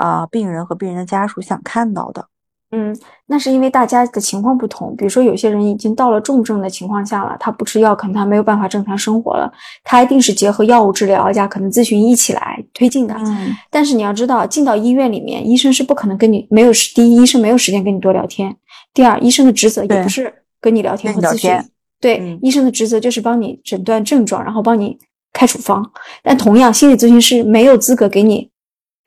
[0.00, 2.26] 啊，病人和病人的家属想看到的。
[2.72, 4.94] 嗯，那是因为大家的情况不同。
[4.96, 9.52] 比如说，有些人已经到了重症的情况下了，他不吃药，可能他没有办法正常生活了。
[9.84, 13.14] 他一定是结合药物治疗加可能咨询一起来推进的。
[13.18, 13.54] 嗯。
[13.70, 18.50] 但是你要知道，进到医院里面，医生是不可能跟你没有第一，医生没有时间跟你多聊天；
[18.94, 21.52] 第二，医生的职责也不是跟你聊天和咨询。
[22.00, 24.96] 对，医生的职责就是帮你诊断症状，然后帮你。
[25.32, 25.88] 开处方，
[26.24, 28.49] 但同样，心理咨询师没有资格给你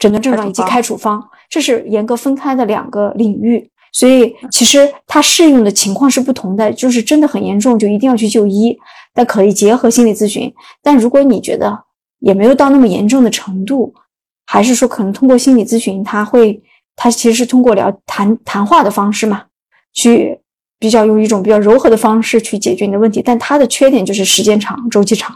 [0.04, 3.70] 诊断症状以及开处方，这是严格分开的两个领域。
[3.94, 6.74] 所以，其实它适用的情况是不同的。
[6.74, 8.78] 就是真的很严重，就一定要去就医，
[9.14, 10.54] 但可以结合心理咨询。
[10.82, 11.80] 但如果你觉得
[12.20, 13.94] 也没有到那么严重的程度，
[14.46, 16.62] 还是说可能通过心理咨询，他会，
[16.98, 19.44] 他其实是通过聊谈谈话的方式嘛，
[19.94, 20.38] 去
[20.80, 23.22] 比较用一种比较柔和的方式去解决你的问题。
[23.24, 25.34] 但它的缺点就是时间长，周期长。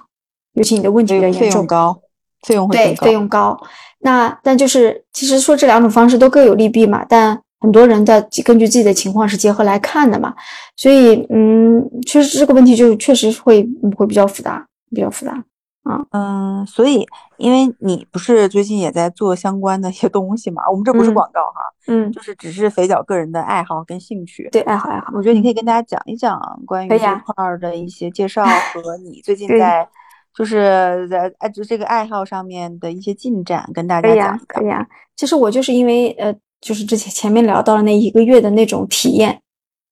[0.54, 2.02] 尤其你的问题比较严重，费用高，
[2.48, 3.58] 费用会对费用高。
[4.00, 7.04] 那但就是其实说这两种方式都各有利弊嘛。
[7.08, 10.34] 但很多人的根据自己的情况是结合来看的嘛。
[10.76, 15.44] 所以嗯，确实这个问题就确实会会比较复杂，比较复杂
[15.84, 16.06] 啊。
[16.12, 17.06] 嗯，所以
[17.38, 20.62] 因为你不是最近也在做相关的一些东西嘛？
[20.70, 24.48] 我们这不是广告哈，嗯，就是只是肥脚个人的爱好跟兴趣。
[24.52, 25.08] 对，爱好爱好。
[25.16, 28.46] 我觉得你可以跟大家讲一讲关于这块的一些介绍
[28.84, 29.90] 和你最近在。
[30.38, 34.40] 就是在爱就这个爱好上面的一些进展，跟大家讲。
[34.48, 39.42] 可以啊，其实我就是因为呃，就是之前前面聊到了那一个月的那种体验，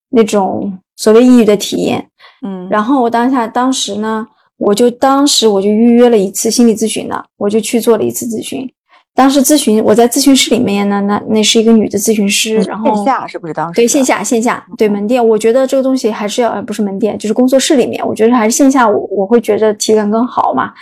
[0.09, 2.07] 那种所谓抑郁的体验，
[2.45, 4.27] 嗯，然后我当下当时呢，
[4.57, 8.71] 我就当时我就预约了一次心理咨询的，我就去做了一次咨询，
[9.15, 13.75] 当时咨询我在咨询室里面呢，那那是一个女的咨询师，然后线下是不是当时？
[13.79, 20.73] 对线下线下对门店，我觉得这个东西还是要不是门店，就是工作室里面，我觉得还是线下我我会觉得体感更好嘛。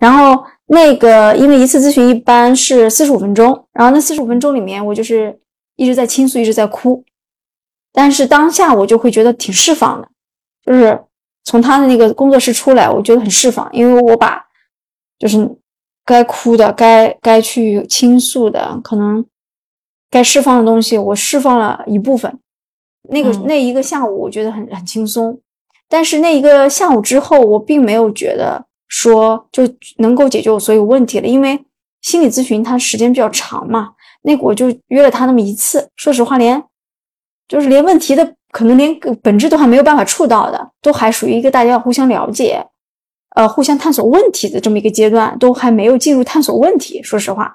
[0.00, 5.38] 然后那个因为一次咨询一般是四十五分钟，然后那四十五分钟里面我就是
[5.76, 7.04] 一直在倾诉，一直在哭，
[7.92, 10.08] 但是当下我就会觉得挺释放的，
[10.66, 11.00] 就是
[11.44, 14.44] 从他的那个工作室出来，我觉得很释放，因为我把
[15.16, 15.48] 就是。
[16.08, 19.22] 该哭的，该该去倾诉的，可能
[20.08, 22.38] 该释放的东西，我释放了一部分。
[23.10, 25.38] 那个那一个下午，我觉得很很轻松。
[25.86, 29.68] 但是那一个下午之后，我并没有觉得说就
[29.98, 31.62] 能够解决我所有问题了，因为
[32.00, 33.90] 心理咨询它时间比较长嘛。
[34.22, 36.64] 那我就约了他那么一次，说实话，连
[37.46, 42.66] 就是连问题的可能连本质都还没有办法触到的，都还属于一个大家互相了解。
[43.36, 47.02] 呃，互相探索问题的这么一个阶段，都还没有进入探索问题。
[47.02, 47.54] 说实话，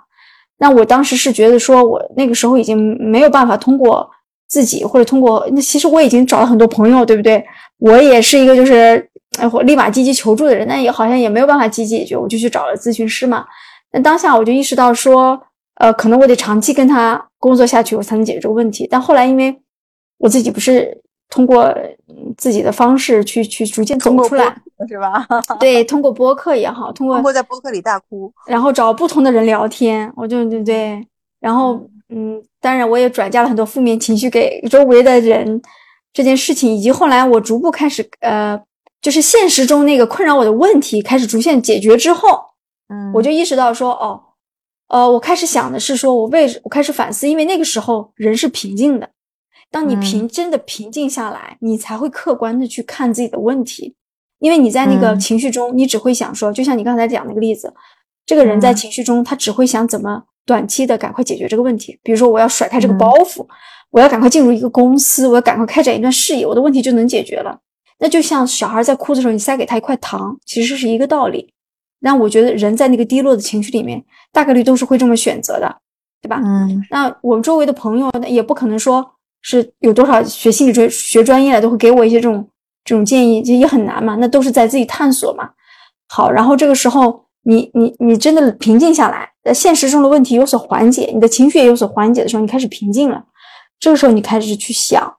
[0.60, 4.10] 那我当时是觉得说，我那个时候已经没有办法通过
[4.48, 7.44] 自己或者通过那，其实我已经找了很多朋友，对不对？
[7.80, 9.10] 我也是一个就是
[9.52, 13.46] 我立马积极求助的人，那也好像也没有办法积极解决，我就去找了咨询师嘛。
[13.92, 15.38] 那当下我就意识到说，
[15.82, 18.88] 呃，可能我得长期跟他工作下去，我才能解决这个问题。
[18.90, 19.54] 但后来因为
[20.20, 21.02] 我自己不是
[21.34, 21.76] 通过
[22.38, 24.56] 自己的方式去去逐渐走出来。
[24.88, 25.26] 是吧？
[25.62, 31.08] 对，通过播客也好，通过通过在播客里大哭，然后找不同的人聊天，我就对对，
[31.39, 35.62] 然后嗯，当然我也转嫁了很多负面情绪给周围的人，
[36.12, 38.60] 这件事情以及后来我逐步开始呃，
[39.02, 42.41] 就是现实中那个困扰我的问题开始逐渐解决之后，
[42.89, 44.22] 嗯，我就意识到说哦，
[44.89, 49.10] 呃，我开始想的是说我为我开始反思，因为那个时候人是平静的，
[49.74, 53.96] 当你平真的平静下来，你才会客观的去看自己的问题。
[54.38, 57.74] 因为你在那个情绪中，你只会想说，就像你刚才讲那个例子，
[58.24, 62.00] 这个人在情绪中，他只会想怎么短期的赶快解决这个问题。
[62.04, 63.44] 比如说，我要甩开这个包袱，
[63.90, 67.58] 我要赶快进入一个公司，我要赶快开展一段事业，我的问题就能解决了。
[67.98, 71.52] 那就像小孩在哭的时候，你塞给他一块糖，其实是一个道理。
[72.02, 75.76] 那我觉得人在那个低落的情绪里面，大概率都是会这么选择的，
[76.22, 76.40] 对吧？
[76.44, 76.86] 嗯。
[76.92, 79.10] 那我们周围的朋友也不可能说
[79.43, 82.49] 是有多少学心理专学专业的都会给我一些这种。
[82.86, 85.49] 这种建议其实也很难嘛，那都是在自己探索嘛。
[86.10, 93.23] 好，然后这个时候你你你真的平静下来，在现实中的问题有所缓解，你的情绪也有所缓解的时候，你开始平静了。
[93.79, 95.10] 这个时候你开始去想，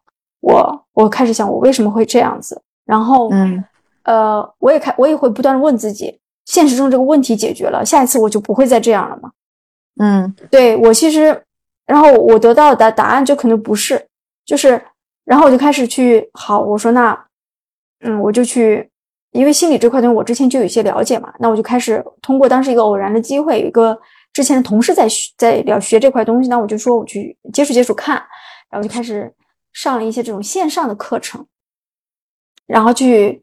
[0.41, 3.65] 我我开始想我为什么会这样子，然后嗯
[4.03, 9.31] 呃，我也开我也会不断的问自己，现实中这个问题解决了，下一次我就不会再这样了嘛？
[10.01, 11.43] 嗯，对我其实，
[11.87, 14.07] 然后我得到的答答案就可能不是，
[14.45, 14.81] 就是，
[15.25, 17.19] 然后我就开始去好，我说那。
[18.07, 18.87] 嗯，我就去，
[19.31, 23.99] 因为心理这块东西我之前就有一些了解嘛，那我就开始通过当时一个偶然的机会，有一个
[24.35, 28.23] 之前的同事在学在聊学这块东西，那我就说我去接触接触看，
[28.69, 29.33] 然后就开始
[29.73, 31.47] 上了一些这种线上的课程，
[32.67, 33.43] 然后去，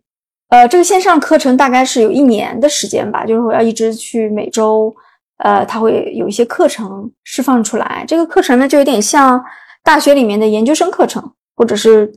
[0.49, 4.93] 呃，这个线上课程大概是有一年的时间吧，就是我要一直去每周，
[5.37, 9.43] 呃，他会有一些课程释放出来，这个课程呢就有点像
[9.83, 12.13] 大学里面的研究生课程，或者是。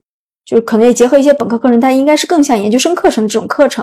[0.47, 3.83] 就可能也结合一些本科课程，但应该是更像研究生课程的这种课程，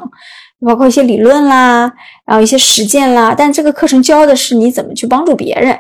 [0.64, 1.92] 包括一些理论啦，
[2.24, 3.34] 然后一些实践啦。
[3.36, 5.76] 但这个课程教的是你怎么去帮助别人，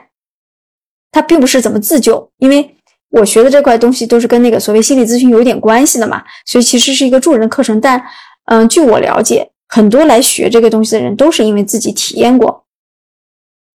[1.12, 2.28] 它并不是怎么自救。
[2.40, 2.76] 因为
[3.12, 7.80] 我学的这块东西都是跟那个所谓心理咨询有点关系的嘛，所以其实是一个助人的课程。
[7.80, 8.04] 但
[8.46, 12.66] 嗯，据我了解，很多来学这个东西的人都是因为自己体验过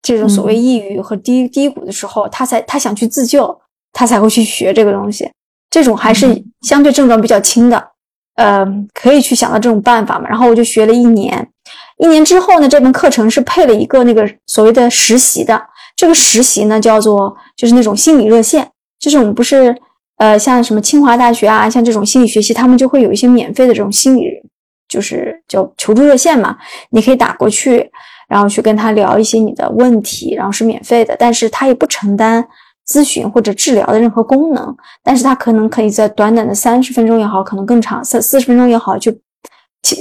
[0.01, 3.61] 这种所谓抑郁和低低谷的时候，他才他想去自救，
[3.97, 5.27] 他才会去学这个东西。
[5.71, 7.83] 这种还是相对症状比较轻的，
[8.35, 10.29] 呃，可以去想到这种办法嘛。
[10.29, 11.49] 然后我就学了一年，
[11.97, 15.59] 一年之后呢，这门课程是配了一个那个所谓的实习的。
[15.95, 18.69] 这个实习呢，叫做就是那种心理热线，
[18.99, 19.75] 就是我们不是
[20.17, 24.23] 呃像什么清华大学啊，像这种心理学习，他们就会有一些免费的这种心理，
[24.87, 26.55] 就是叫求助热线嘛。
[26.91, 27.89] 你可以打过去，
[28.29, 32.47] 然后去跟他聊一些你的问题，然后是免费的，但是他也不承担。
[32.87, 39.11] 咨询或者治疗的任何功能，但是他可能可以在短短的三十分钟也好，可能更长三四十分钟也好，就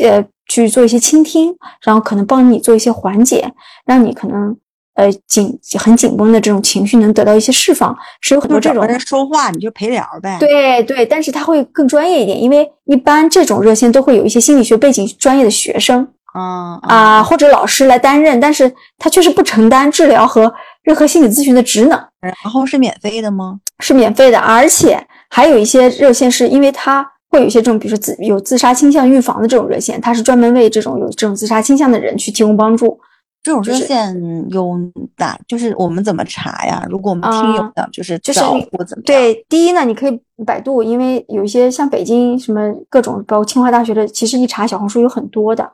[0.01, 3.53] 呃去做一些倾听，然后可能帮你做一些缓解，
[3.85, 4.57] 让你可能
[4.95, 10.37] 呃紧很紧绷的这种情绪能得到一些释放，是有很多这种人说话你就陪聊呗。
[10.39, 20.55] 对对，但是他会更专业一点，因为一般这种热线都会有一些心理学背景专业的学生啊啊或者老师来担任，但是他确实不承担治疗和。
[20.87, 23.59] 任何心理咨询的职能，然后是免费的吗？
[23.81, 32.99] 是免费的，而且还有一些热线是因为它会有一些这种，比如说自有自杀倾向预防的这种热线，它是专门为这种有这种自杀倾向的人去提供帮助。
[33.43, 34.17] 这种热线
[34.51, 34.77] 有
[35.19, 35.39] 哪？
[35.47, 36.85] 就是我们怎么查呀？
[36.89, 45.69] 如果我们听友的，就是就是或怎么对，第一呢，你可以百度，因为有一些像北京什么各种，包括清华大学的，其实一查小红书有很多的，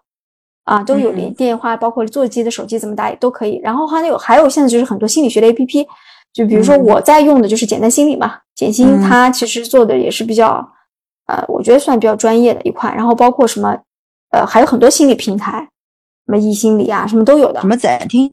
[0.64, 3.60] 啊，都有连电话，包括座机的手机怎么打也都可以。
[3.62, 5.86] 然后还有还有现在就是很多心理学的 APP，
[6.32, 10.66] 就比如说我在用的就是简单心理嘛，简心它其实做的也是比较，
[11.26, 12.92] 呃，我觉得算比较专业的一块。
[12.94, 13.76] 然后包括什么，
[14.30, 15.68] 呃，还有很多心理平台。
[16.24, 17.60] 什么易心理啊，什么都有的。
[17.60, 18.30] 什么暂停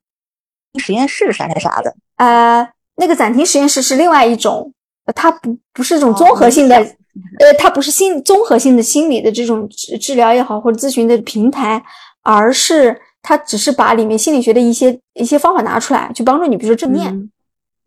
[0.77, 1.95] 实验室啥啥啥的。
[2.17, 2.65] 呃，
[2.97, 4.71] 那个暂停实验室是另外一种，
[5.15, 11.83] 它不不是这种综合性的，呃，它不是心综合性的心理的这种治治疗也好或者咨询的平台，
[12.31, 17.29] 而是他只是把里面心理学的一些一些方法拿出来，去帮助你，比如说正念，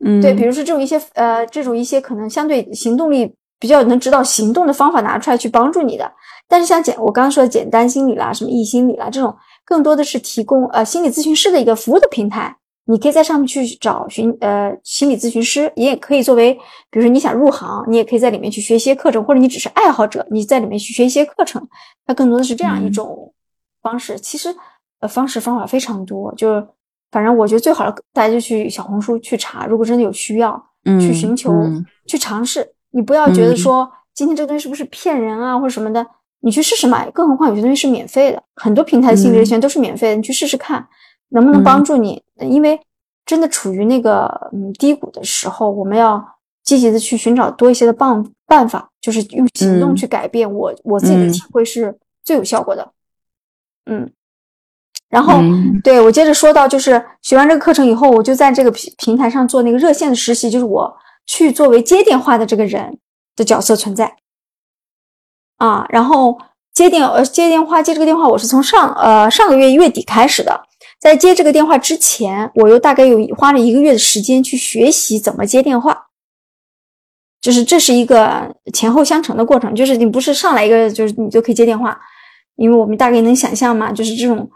[0.04, 6.10] 嗯，对，比如说这种一些呃这种一些可能相对行动力比较能指导行动的方法拿出来去帮助你的。
[6.48, 9.32] 但是像简我刚刚说的简单心理啦，什么易心理啦这种。
[9.64, 16.52] 更多的是提供呃心理咨询师的一个服务的平台，你可以在上面去找寻呃心理咨询师，你也可以作为，
[16.90, 21.64] 比如说你想入行，你也可以在里面去学一些课程，或者你只是爱好者，你在里面去学一些课程，
[22.04, 23.32] 它更多的是这样一种
[23.82, 24.18] 方式。
[24.18, 24.48] 其实
[25.00, 26.66] 呃方式方法非常多，就是
[27.10, 31.52] 反正我觉得最好的大家就去小红书去查，如果真的有需要，去寻求
[32.06, 36.06] 去尝试，你不要觉得说今天这个东西是不是骗人啊或者什么的。
[36.44, 40.84] 你去试试买，更何况有些东西是免费的，很多平台的心理热线都是免费的，你去试试看，
[41.28, 42.20] 能不能帮助你？
[42.40, 42.76] 因为
[43.24, 46.20] 真的处于那个嗯低谷的时候，我们要
[46.64, 50.52] 积极的去寻找多一些的办办法，就是用行动去改变。
[50.52, 52.90] 我我自己的体会是最有效果的。
[53.86, 54.10] 嗯，
[55.08, 55.40] 然后
[55.82, 62.98] 对我接着说到，就是学完这个课程以后，我就在这个平平台上做那个热线的实习，就是我去作为接电话的这个人
[63.36, 64.16] 的角色存在。
[65.56, 66.38] 啊，然后
[66.72, 70.62] 接电呃接电话接这个电话，我是从上呃上个月月底开始的。
[71.00, 76.06] 在接这个电话之前，我又大概有花了一个月的时间去学习怎么接电话。
[77.40, 82.00] 就是这是一个前后相乘的过程，就是你不是上来一个就是你就可以接电话，
[82.56, 84.50] 因为我们大概能想象嘛，就是这种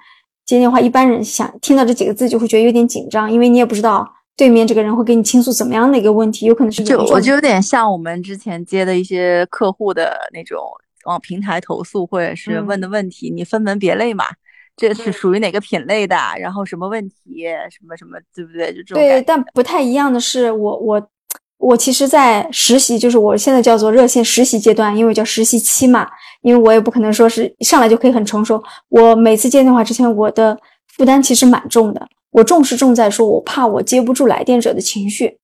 [0.44, 10.58] 接电话，一般人想听到这几个字就会觉得有点紧张，因为你也不知道对面这个人会给你倾诉怎么样的一个问题，有可能是就我就有点像我们之前接的一些客户的那种。
[11.06, 14.24] 往平台投诉或者是问的问题，你分门别类嘛？
[14.76, 16.16] 这是属于哪个品类的？
[16.40, 17.44] 然后什么问题？
[17.70, 18.74] 什么什么，对不对？
[18.74, 18.96] 就这种。
[18.96, 21.08] 对，但不太一样的是，我我
[21.58, 26.08] 我其实，在实习，就是我现在叫做热线实习阶段，因为叫实习期嘛。
[26.42, 28.62] 因为我也不可能说是上来就可以很成熟。
[28.88, 30.56] 我每次接电话之前，我的
[30.94, 32.06] 负担其实蛮重的。
[32.30, 35.38] 我重是重在说，我怕我接不住来电者的情绪。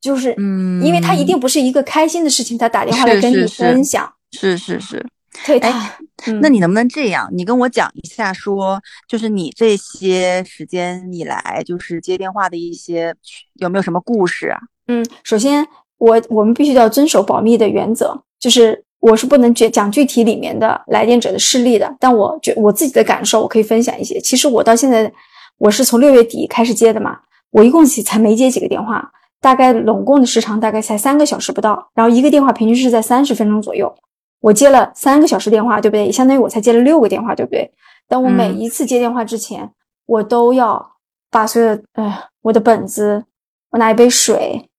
[0.00, 5.04] 就是，嗯，因为他一定不是一个开心的事情，他打电话来跟你分享，是是是，
[5.46, 5.98] 对，哎，
[6.40, 13.14] 那你能不能这样，你跟我讲一下，说就是你这些时间以来，就是接电话的一些
[13.54, 14.58] 有没有什么故事啊？
[14.88, 15.66] 嗯，首先
[15.98, 24.20] 我我们必须要遵守保密的原则，就是我是不能讲讲具体里面的来电者的事例的，但我觉我自己的感受，我可以分享一些。
[24.20, 25.10] 其实我到现在，
[25.58, 27.18] 我是从六月底开始接的嘛，
[27.50, 29.10] 我一共才没接几个电话。
[29.40, 33.94] 大概拢共的时长大概才三个小时不到，然后一个电话平均是在三十分钟左右。
[34.40, 36.06] 我接了三个小时电话，对不对？
[36.06, 37.70] 也相当于我才接了六个电话，对不对？
[38.06, 39.70] 但我每一次接电话之前，
[40.06, 40.92] 我都要
[41.30, 43.24] 把所有哎，我的本子，
[43.70, 44.70] 我拿一杯水，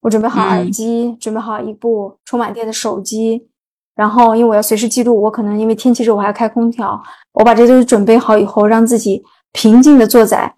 [0.00, 3.48] 我准备好耳机，准备好一部充满电的手机，
[3.94, 7.00] 然后因为我要随时记录，我可能因为天气热我还要开空调，
[7.32, 10.54] 我把这些都准备好以后，让自己平静的坐在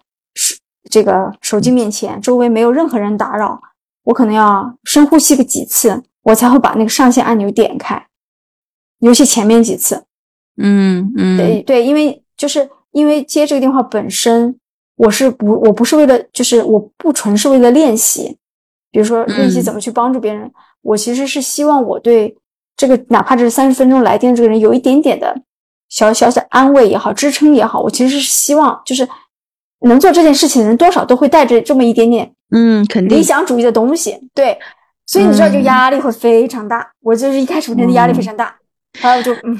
[0.89, 3.59] 这个手机面前，周围没有任何人打扰，
[4.03, 8.07] 我可能要深呼吸个几次，我才会把那个上线按钮点开，
[9.01, 10.03] 尤其前面几次。
[10.57, 14.55] 嗯嗯，对对，因为就是因为接这个电话本身，
[14.95, 18.37] 我是不我不是为了，就是我不纯是为了练习，
[18.91, 22.35] 比如说练习怎么去帮助别人，我其实是希望我对
[22.77, 25.35] 这个哪怕这三十分钟来电这个人有一点点的
[25.89, 29.07] 小小小安慰也好，支撑也好，我其实是希望就是。
[29.83, 34.55] 能做这件事情的人，多少都会带着这么一点点，嗯，肯定理想主义的东西，对，
[35.07, 36.87] 所以你知道，就压力会非常大。
[37.01, 38.55] 我就是一开始真的压力非常大，
[38.99, 39.57] 后来我就嗯，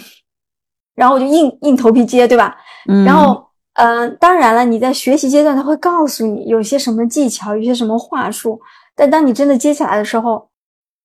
[0.95, 2.55] 然后我就硬硬头皮接，对吧？
[2.89, 8.59] 嗯，然后嗯，当然了，你在学习阶段，他会告诉你有些什么技巧，有些什么话术，
[8.95, 10.49] 但当你真的接起来的时候，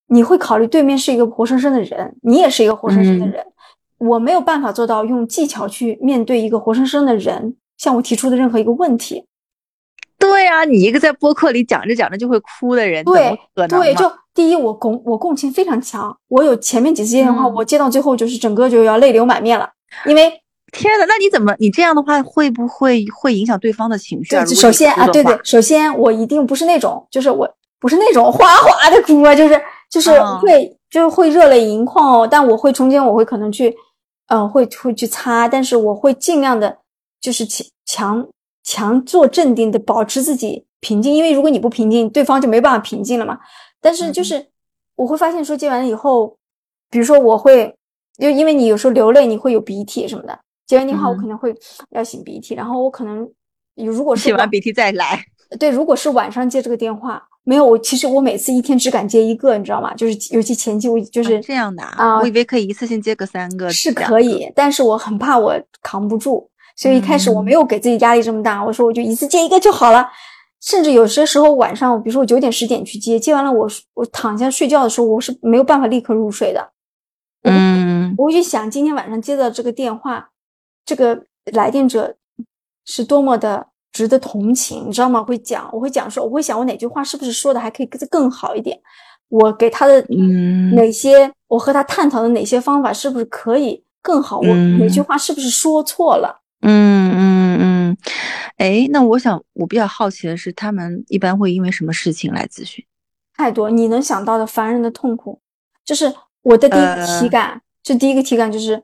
[0.09, 3.45] 你会考虑对面是一个活生生的人，你也是一个活生生的人，
[3.99, 7.57] 我没有办法做到用技巧去面对一个活生生的人。
[7.79, 9.23] 向我提出的任何一个问题，
[10.29, 19.69] 对呀，你一个在播客里讲着讲着就会哭的人，对对，就第一，我共我共情非常强，我有前面几次接电话，我接到最后就是整个就要泪流满面了，
[20.05, 20.31] 因为
[20.73, 24.45] 天呐，那你怎么你这样的话会不会会影响对方的情绪啊？
[24.45, 27.49] 首先啊，对对，首先我一定不是那种，就是我
[27.81, 29.61] 不是那种哗哗的哭啊，就是
[29.91, 30.11] 就是
[30.41, 32.29] 会就是会热泪盈眶哦。
[32.31, 33.75] 但我会中间我会可能去，
[34.29, 36.79] 呃，会会去擦，但是我会尽量的，
[37.21, 38.27] 就是强强
[38.67, 41.15] 强做镇定的，保持自己平静。
[41.15, 43.39] 因为如果你不平静，对方就没办法平静了嘛。
[43.81, 44.45] 但是就是
[44.97, 46.37] 我会发现说接完了以后，
[46.91, 47.73] 比如说我会，
[48.19, 50.37] 因为因为你有时候流泪，你会有鼻涕什么的。
[50.67, 51.55] 接完电话，我可能会
[51.91, 53.27] 要擤鼻涕，然后我可能
[53.77, 55.25] 如果是擤完鼻涕再来。
[55.61, 59.95] 对，如果是晚上接这个电话，没有我，其实我每次一天只敢接一个，你知道吗？
[59.95, 70.09] 就是尤其前期我就是这样的啊，我以为可以一次性接个三个，是可以，但是我很怕我扛不住，所以一开始我没有给自己压力这么大，我说我就一次接一个就好了。
[70.61, 76.73] 甚至有些时候晚上，比如说我九点十点去接，接完了我我躺下睡觉的时候，我是没有办法立刻入睡的。
[77.43, 80.31] 嗯，我会去想今天晚上接到这个电话。
[80.85, 82.15] 这个来电者
[82.85, 85.23] 是多么的值得同情，你知道吗？
[85.23, 88.79] 会讲，我会讲说，我会想我哪句话是不是说的还可以更更好一点？
[89.29, 94.39] 我给他的嗯哪些，我和他探讨的哪些方法是不是可以更好？
[94.39, 94.47] 我
[94.79, 96.43] 哪句话是不是说错了？
[96.67, 97.97] 嗯嗯嗯。
[98.57, 102.85] 哎，那我想我比较好奇的是，他们一般会因为什么事情来咨询？
[103.37, 105.41] 太多，你能想到的凡人的痛苦，
[105.85, 106.13] 就是
[106.43, 108.83] 我的第一个体感，这第一个体感就是。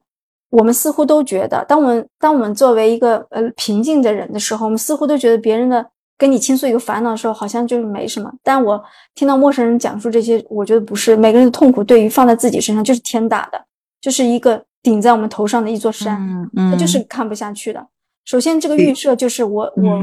[0.53, 8.30] 我们似乎都觉得，当我们当我们作为一个呃平静的人的时候，我们似乎都觉得别人的跟你倾诉一个烦恼的时候，好像就是没什么。
[8.43, 13.64] 但我听到陌生人讲述这些，我觉得不是每个人的痛苦，对于放在自己身上就是天大的，
[13.99, 17.87] 就是一个顶在我们头上的一座山，他就是看不下去的。
[18.24, 20.03] 首先，这个预设就是我我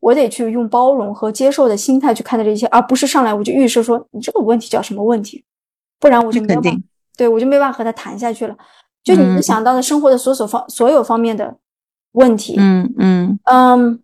[0.00, 5.44] 我得去用包容和接受的心态去看待这一切，而不是上来我就预设说你这个问题叫什么问题，
[5.98, 6.80] 不然我就没有办法，
[7.16, 8.56] 对我就没办法和他谈下去了。
[9.02, 11.56] 就你能想到的生活的所所方所有方面的
[12.12, 14.00] 问题，嗯嗯嗯，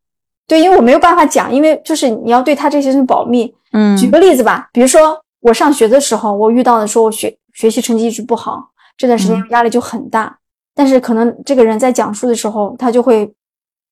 [0.46, 3.54] 对，因为我没有办法讲，因为就是你要对他这些东西保密。
[3.72, 10.38] 嗯，举个例子吧，比如说我上学的时候，我遇到的说我学学习成绩一直不好，这段时间压力就很大。
[10.74, 13.32] 但是可能这个人在讲述的时候，他就会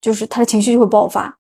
[0.01, 1.37] 就是他的情绪就会爆发。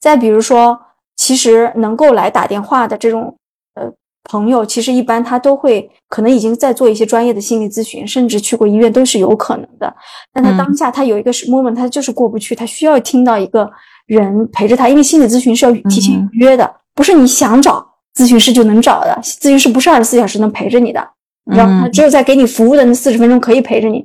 [0.00, 0.78] 再比如说，
[1.16, 3.36] 其实能够来打电话的这种
[3.74, 3.92] 呃。
[4.28, 9.94] 朋友其实一般他都会可能已经在做一些专业的心理咨询，甚至去过医院都是有可能的。
[10.32, 13.70] 但他当下他有一个 moment，他就是过不去，他需要听到一个
[14.06, 19.16] 人陪着他，因为心理咨询是要提前预约的，不是你想找咨询师就能找的。
[19.22, 21.08] 咨询师不是二十四小时能陪着你的，
[21.46, 24.04] 然后他只有在给你服务的那四十分钟可以陪着你。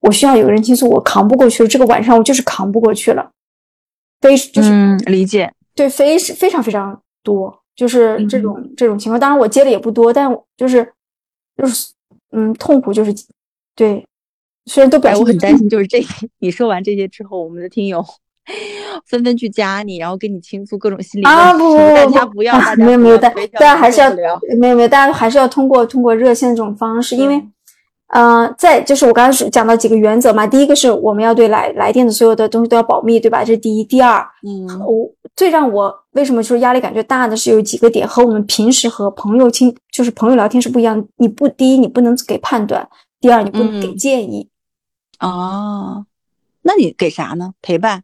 [0.00, 3.30] 我需要有个人倾诉，我扛不过去了，这个晚上我就是扛不过去了，
[4.20, 7.56] 非就是理解，对，非非常非常多。
[7.74, 10.92] 就是这种这种情况，当然我接的也不多，但就是
[11.56, 11.92] 就是
[12.32, 13.14] 嗯，痛苦就是
[13.74, 14.04] 对，
[14.66, 16.04] 虽然都表我很担心，就是这
[16.40, 18.04] 你说完这些之后，我们的听友
[19.06, 24.10] 纷纷去加你，然后跟你倾诉各种心理啊不不不，大家不要，没有没有，大大家还是要
[24.58, 27.42] 没有没有，大家还是要通过通过热线这种方式，因为。
[28.14, 33.42] 嗯，再就是我刚才讲到几个原则嘛，第一个是我们要对来来电的所有的东西都要保密，对吧？
[33.42, 33.84] 这是第一。
[33.84, 41.02] 第二，嗯，我最让我为什么说压力感觉大的是有几个点和我们平时和朋友亲就是朋友聊天是不一样。
[41.16, 42.86] 你不第一你不能给判断，
[43.18, 44.46] 第二你不能给建议。
[45.20, 46.04] 哦，
[46.60, 47.54] 那你给啥呢？
[47.62, 48.02] 陪伴。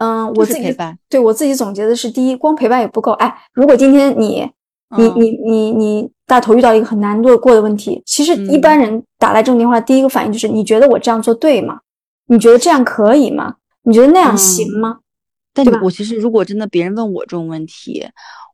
[0.00, 0.98] 嗯，我自己陪伴。
[1.08, 3.12] 对我自己总结的是，第一，光陪伴也不够。
[3.12, 4.50] 哎，如果今天你。
[4.98, 11.78] 你你你你大头遇到一个很难度过的问题，其实一般人打来这种电话，第一个反应就是你觉得我这样做对吗？
[12.26, 13.54] 你觉得这样可以吗？
[13.84, 14.98] 你觉得那样行吗？
[15.54, 18.04] 但我其实如果真的别人问我这种问题，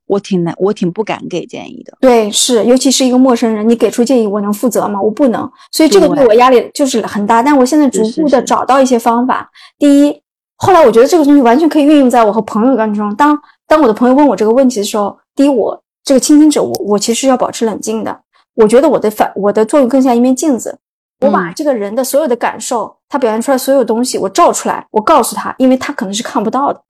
[0.04, 1.96] 我挺难，我挺不敢给建议的。
[2.02, 5.00] 对，是，尤其是一个陌生人，你给出建议，我能负责吗？
[5.00, 7.42] 我不能，所以这个对我压力就是很大。
[7.42, 9.50] 但我现在逐步的找到一些方法。
[9.78, 10.22] 第一，
[10.56, 13.14] 后来我觉得这个东西完全可以运用在我和朋友当中。
[13.16, 15.82] 当当我的朋友问我这个问题的时候，第一我。
[16.04, 18.20] 这个倾听者，我我其实要保持冷静的。
[18.54, 20.78] 我觉得我的反我的作用更像一面镜子，
[21.18, 26.80] 我把这个人的所有的感受，他表现出来所有东西，我照出来，我告诉他，因为他可能是看不到的。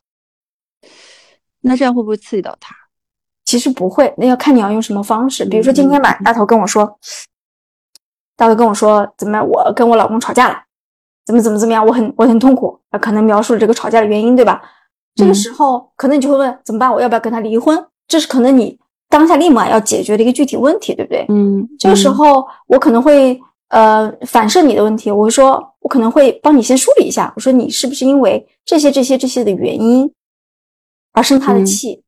[1.62, 2.76] 那这样会不会刺激到他？
[3.46, 5.46] 其实不会，那要看你要用什么方式。
[5.46, 6.98] 比如说今天晚上，大头跟我说，
[8.36, 10.62] 大头跟我说怎么我跟我老公吵架了，
[11.26, 14.62] 怎么怎么怎么样，我很我很痛苦，可能描述了这个吵架的原因，对吧？
[15.14, 16.90] 这个时候可能你就会问怎么办？
[16.90, 17.84] 我要不要跟他离婚？
[18.08, 18.78] 这是可能你。
[19.08, 21.24] 当下立马要解决的一个具体问题，对不对？
[21.28, 30.12] 嗯，这个时候我可能会呃反射你的问题，我会说，我可能会帮你先梳理一下，我说你是不是因为这些这些这些的原因
[31.12, 32.02] 而生他的气？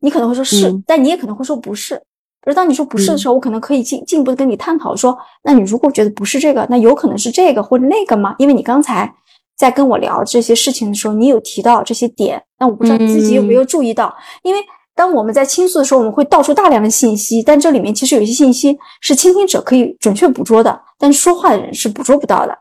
[0.00, 2.00] 你可能会说是，但你也可能会说不是。
[2.46, 8.34] 而当你说不是的时候，我可能可以进进一步的跟你探讨说，那你如果觉得不是这个，那有可能是这个或者那个吗？
[8.38, 9.12] 因为你刚才
[9.56, 14.60] 在跟我聊这些事情的时候，你有提到这些点，但我不知道你自己有没有注意到，因为
[14.94, 22.56] 当我们在倾诉的时候，我们会道出大量的信息，但这里面其实有一些信息是倾听者可以准确捕捉的，但说话的人是捕捉不到的。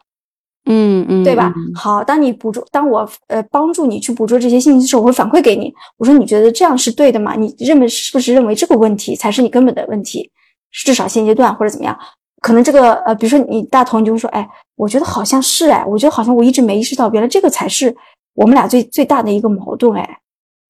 [0.65, 1.53] 嗯嗯，对吧？
[1.75, 5.73] 好，当你捕捉，当我呃帮助你去捕捉这些信息的时候，我会反馈给你。
[5.97, 7.35] 我说你觉得这样是对的吗？
[7.35, 10.31] 你认为是不是认为这个问题才是你根本的问题？
[10.71, 11.97] 至少现阶段或者怎么样？
[12.41, 17.95] 可能这个呃，比如说你大头，你就会说，哎，我觉得好像是哎，我觉得好像我一直没意识到，原来这个才是
[18.33, 20.19] 我们俩最最大的一个矛盾哎。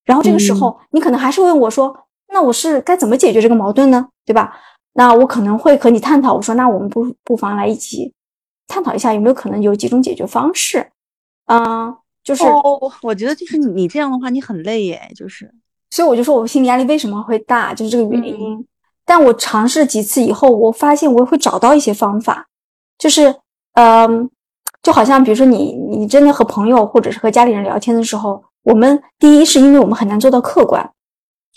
[0.05, 1.95] 然后这个时候，你可能还是问我说，
[2.33, 4.07] 那我是该怎么解决这个矛盾呢？
[4.25, 4.53] 对吧？
[4.95, 8.13] 那我可能会和你探讨，我说那我们不不妨来一起。
[8.67, 10.89] 探讨一下有没有可能有几种解决方式，
[11.45, 12.43] 啊，就是
[13.01, 15.53] 我觉得就是你这样的话你很累耶，就是，
[15.89, 18.65] 所以我就说我心理压力为什么会大，就是这个原因。
[19.05, 22.47] 但我尝试几次以后，我发现我会找到一些方法，
[22.97, 23.35] 就是，
[23.73, 24.29] 嗯，
[24.81, 30.92] 就好像比如说你你真的和朋友或者是和家里人聊天的时候，我们第一是因为我们很难做到客观，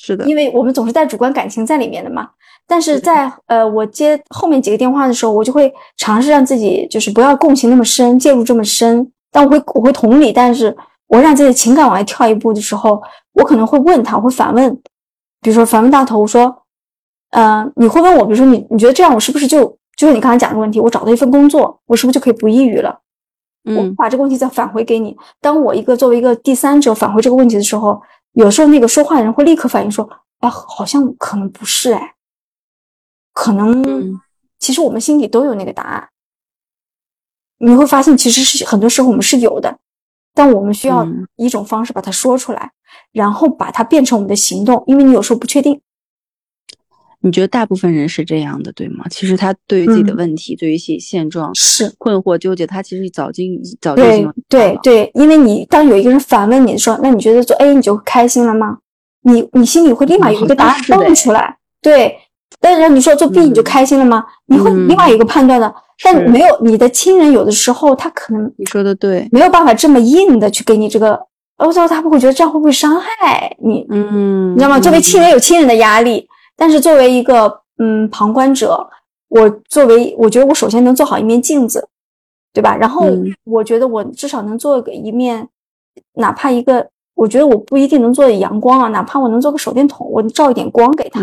[0.07, 2.29] 是的，因为我们总是带主观感情在里面的嘛。
[2.69, 9.11] 但是在呃，我接后面几个电话的时候，我就会尝试让自己就是不要共情那么深，介入这么深。
[9.33, 10.77] 但我会我会同理，但是
[11.09, 13.03] 我让自己的情感往外跳一步的时候，
[13.35, 14.73] 我可能会问他，我会反问，
[15.41, 16.63] 比如说反问大头，我说，
[17.31, 23.01] 呃，你会问我，比如说你你觉得这样，我是不是就就是你刚才讲的问题，我找到一份工作，我是不是就可以不抑郁了？
[23.69, 25.17] 嗯，我把这个问题再返回给你。
[25.41, 28.01] 当我一个作为一个第三者返回这个问题的时候，
[28.37, 30.07] 有时候那个说话的人会立刻反应说，
[30.41, 32.15] 哎，好像可能不是，哎。
[33.33, 34.21] 可能，
[34.59, 36.11] 其实我们心里都有那个答案。
[37.59, 39.79] 你会发现，其实是很多时候我们是有的，
[40.35, 41.07] 但我们需要
[41.37, 42.73] 一种方式把它说出来，
[43.11, 44.85] 然后把它变成我们的行动。
[44.87, 45.81] 因为你有时候不确定。
[47.27, 49.05] 你觉得大部分人是这样的，对吗？
[49.11, 58.79] 其实他对于自己的问题，对于一些现状是困惑纠结，他其实早经早就已经对对，因为你当有一个人反问你说：“那你觉得做 A 你就开心了吗？”
[59.29, 62.17] 你你心里会立马有一个答案蹦出来，对。
[62.61, 64.25] 但是你说做 B 你就开心了吗？
[64.47, 65.75] 你会另外一个判断的。
[66.05, 71.19] 但没有你的亲人，有的时候他可能你说的对，没有办法这么硬的去给你这个。
[71.59, 73.85] 我操，他不会觉得这样会不会伤害你？
[73.91, 74.79] 嗯，你知道吗？
[74.79, 78.89] 作为亲人有亲人的压力，但是作为一个嗯旁观者，
[79.29, 81.89] 我作为我觉得我首先能做好一面镜子，
[82.53, 82.77] 对吧？
[82.77, 83.07] 然后
[83.45, 85.49] 我觉得我至少能做个一面，
[86.15, 86.89] 哪怕一个。
[87.17, 91.23] 我觉得我不一定能做阳光啊，哪怕我能做个手电筒，我照一点光给他，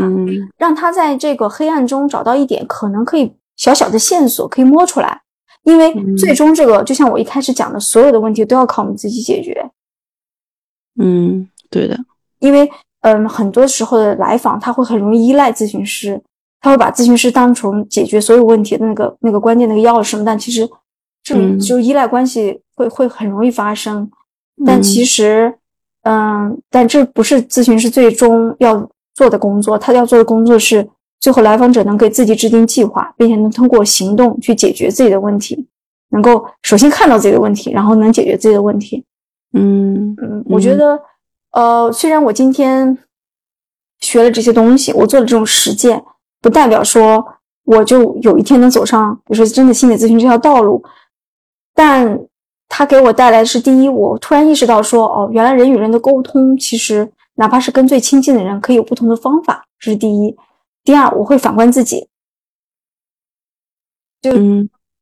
[0.58, 5.22] 让他在这个黑暗中找到一点可能可以小小的线索，可以摸出来。
[5.62, 9.70] 因为最终这个就像我一开始讲的，所有的问题都要靠我们自己解决。
[11.00, 11.96] 嗯，对的。
[12.40, 12.68] 因为
[13.04, 16.22] 嗯，很多时候的来访他会很容易依赖咨询师，
[16.60, 20.70] 他会把咨询师当成解决所有问题的那个那个关键那个钥匙，但其实
[21.24, 24.12] 这里就依赖关系会会很容易发生，
[24.66, 25.54] 但其实。
[26.06, 30.86] 嗯，但这不是咨询师最终要做的工作，他要做的工作是
[31.22, 35.66] 最后来访者能给自己制定计划，并且能通过行动去解决自己的问题，
[36.10, 39.02] 能够首先看到自己的问题，然后能解决自己的问题。
[39.54, 41.00] 嗯嗯，我觉得，
[41.54, 42.98] 呃，虽然我今天
[44.02, 46.04] 学了这些东西，我做了这种实践，
[46.42, 47.26] 不代表说
[47.64, 50.84] 我就有一天能走上，比如说真的心理咨询这条道路，
[51.74, 52.28] 但。
[52.76, 60.36] 他给我带来的是第一，我突然意识到说，哦，原来人与人的沟通，其实哪怕是跟最亲近的人，可以有不同的方法，这是第一。
[60.84, 62.08] 第二，我会反观自己，
[64.24, 64.32] 就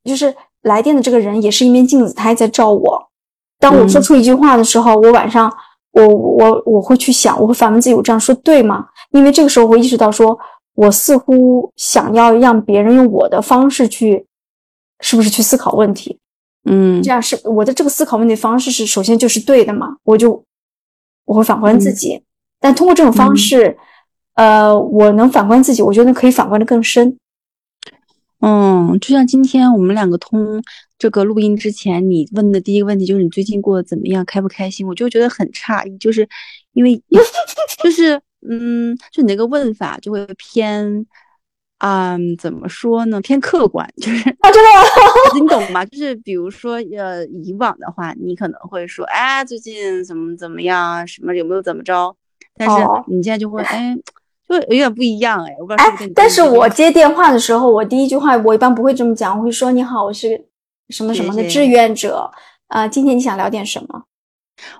[0.04, 3.10] 就是来电的这个人也是一面镜子，他还在照我。
[3.58, 5.50] 当我说出一句话的时候，我晚上
[5.92, 8.88] 我我我会去想，我会反问自己，我这样说对吗？
[9.12, 10.38] 因为这个时候我意识到，说
[10.76, 14.26] 我似乎想要让别人用我的方式去，
[15.02, 16.18] 是不是去思考问题？
[16.66, 19.98] 嗯，这样是我的这个思考问题方式是首先就是对的嘛？
[20.04, 20.44] 我就
[21.26, 22.24] 我会反观自己，
[22.60, 23.78] 但通过这种方式，
[24.36, 27.18] 呃，我能反观自己，我觉得可以反观的更深。
[28.42, 30.62] 嗯，就像今天我们两个通
[31.02, 34.86] 这个录音之前，你问的第一个问题就是你最近过得怎么样，开不开心？
[34.86, 36.30] 我就觉得很诧异，就是
[36.74, 37.02] 因为
[37.84, 41.04] 就是嗯，就你那个问法就会偏。
[41.84, 43.20] 嗯，怎么说呢？
[43.20, 44.70] 偏客观，就是啊，真的，
[45.42, 45.84] 你懂吗？
[45.86, 52.16] 就是比如说，呃，以往的话，你可能会说，哎，最近怎么怎么样，什么有没有怎么着？
[52.56, 52.76] 但是
[53.08, 53.98] 你现在就会，哎，
[54.48, 56.10] 就有点不一样，哎，我不知道是不是。
[56.12, 60.46] 但是我接电话的时候，我第一句话我一般不会这么讲，我会说，你好，我是
[60.92, 62.30] 什么什么的志愿者，
[62.68, 64.04] 啊，今天你想聊点什么？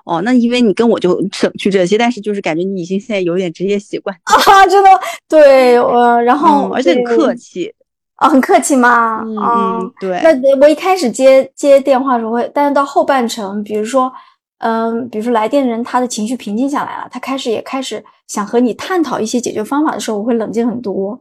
[0.04, 4.90] 哦，那因为你跟我就省去这些，但是就是感觉你已经现在有点职业习惯啊，真的，
[5.28, 7.74] 对，我然后而且很客气
[8.16, 9.22] 啊，很客气吗？
[9.24, 10.20] 嗯嗯，对。
[10.22, 14.12] 那我一开始接接电话的时候会，但是到后半程，比如说，
[14.58, 21.20] 嗯，比如说来电人他的情绪平静下来了，他开始也开始想和你探讨一些解决方法的时候，我会冷静很多。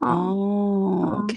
[0.00, 1.36] 哦，OK，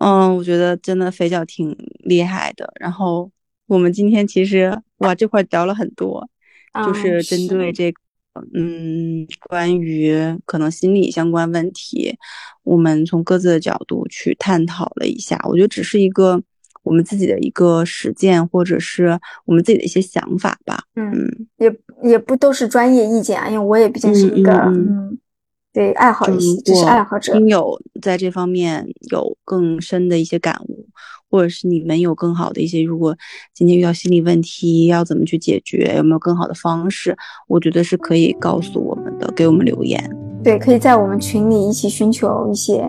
[0.00, 2.70] 嗯，我觉得真的肥脚挺厉害的。
[2.80, 3.30] 然后
[3.66, 6.28] 我们今天其实哇，这块聊了很多，
[6.84, 8.00] 就是针对这个。
[8.54, 10.14] 嗯，关于
[10.46, 12.16] 可能心理相关问题，
[12.62, 15.38] 我们从各自的角度去探讨了一下。
[15.48, 16.40] 我觉得只是一个
[16.84, 20.84] 我们自己的一个实践，或者是我们自己的一些想法吧。
[20.94, 21.28] 嗯，
[21.58, 21.76] 也
[22.08, 25.18] 也不都是专业意见啊，因为我也毕竟是一个嗯。
[25.72, 27.32] 对爱好一些，只是爱好者。
[27.32, 30.86] 听友在这方面有更深的一些感悟，
[31.30, 33.16] 或者是你们有更好的一些，如果
[33.54, 35.94] 今天遇到心理问题，要怎么去解决？
[35.96, 37.16] 有没有更好的方式？
[37.46, 40.10] 我觉得是可以告诉我们的，给我们留言。
[40.42, 42.88] 对，可以在我们群里一起寻求一些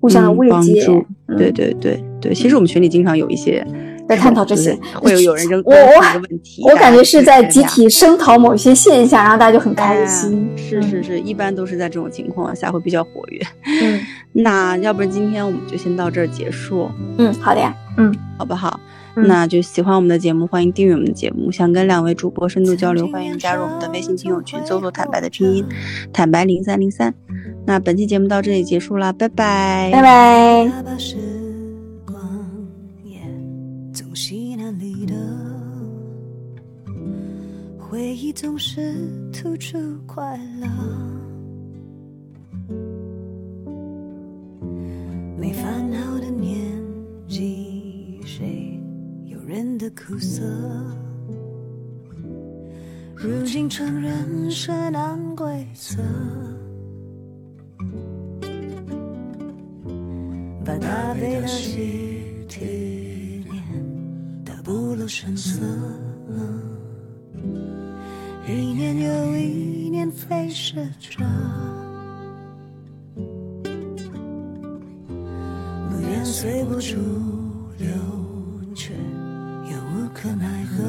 [0.00, 1.04] 互相的慰藉。
[1.36, 3.66] 对对对对，其实我们群里经常有一些。
[4.08, 10.50] 在探讨这些，会有有人扔 我我问题，我感觉是在集体声讨某些现象，然后大家就很开心。
[10.56, 13.40] 是是是，一般都是在这种情况下会比较活跃。
[13.82, 14.00] 嗯，
[14.32, 16.90] 那要不然今天我们就先到这儿结束。
[17.18, 17.74] 嗯，好的呀。
[17.98, 18.80] 嗯，好不好？
[19.14, 21.52] 那就喜欢我们的节目，欢迎订阅我们的节目。
[21.52, 25.62] 想跟两位主播深度交流，欢迎加入我们的微信听友群，搜索“坦白”的拼音
[26.10, 27.12] “坦白零三零三”。
[27.66, 31.51] 那本期节目到这里结束了，拜拜，拜拜。
[38.24, 38.94] 忆总是
[39.32, 40.68] 突出快乐，
[45.36, 46.56] 没烦恼的年
[47.26, 48.80] 纪，谁
[49.24, 50.44] 有人的苦涩？
[53.16, 56.00] 如今承认是难规则，
[60.64, 65.60] 把大悲的喜体验的不露声色。
[70.14, 71.24] 飞逝着，
[75.88, 76.96] 不愿随波逐
[77.78, 77.88] 流，
[78.74, 80.84] 却又无可奈何。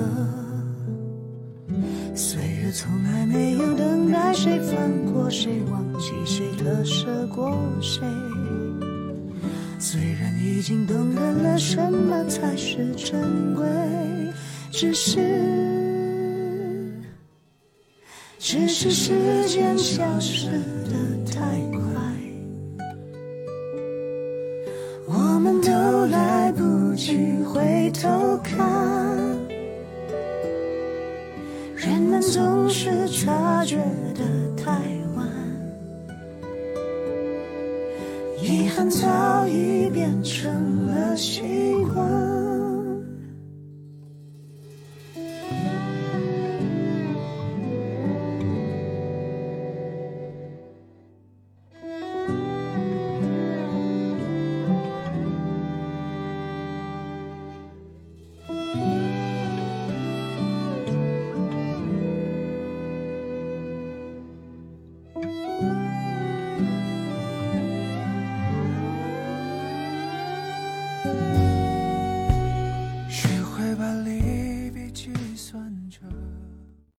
[2.15, 8.01] 岁月从来没有等待谁放过谁，忘记谁割舍过谁。
[9.79, 13.65] 虽然已经懂得了什么才是珍贵，
[14.71, 15.62] 只是。
[18.53, 20.82] 只是时间消失。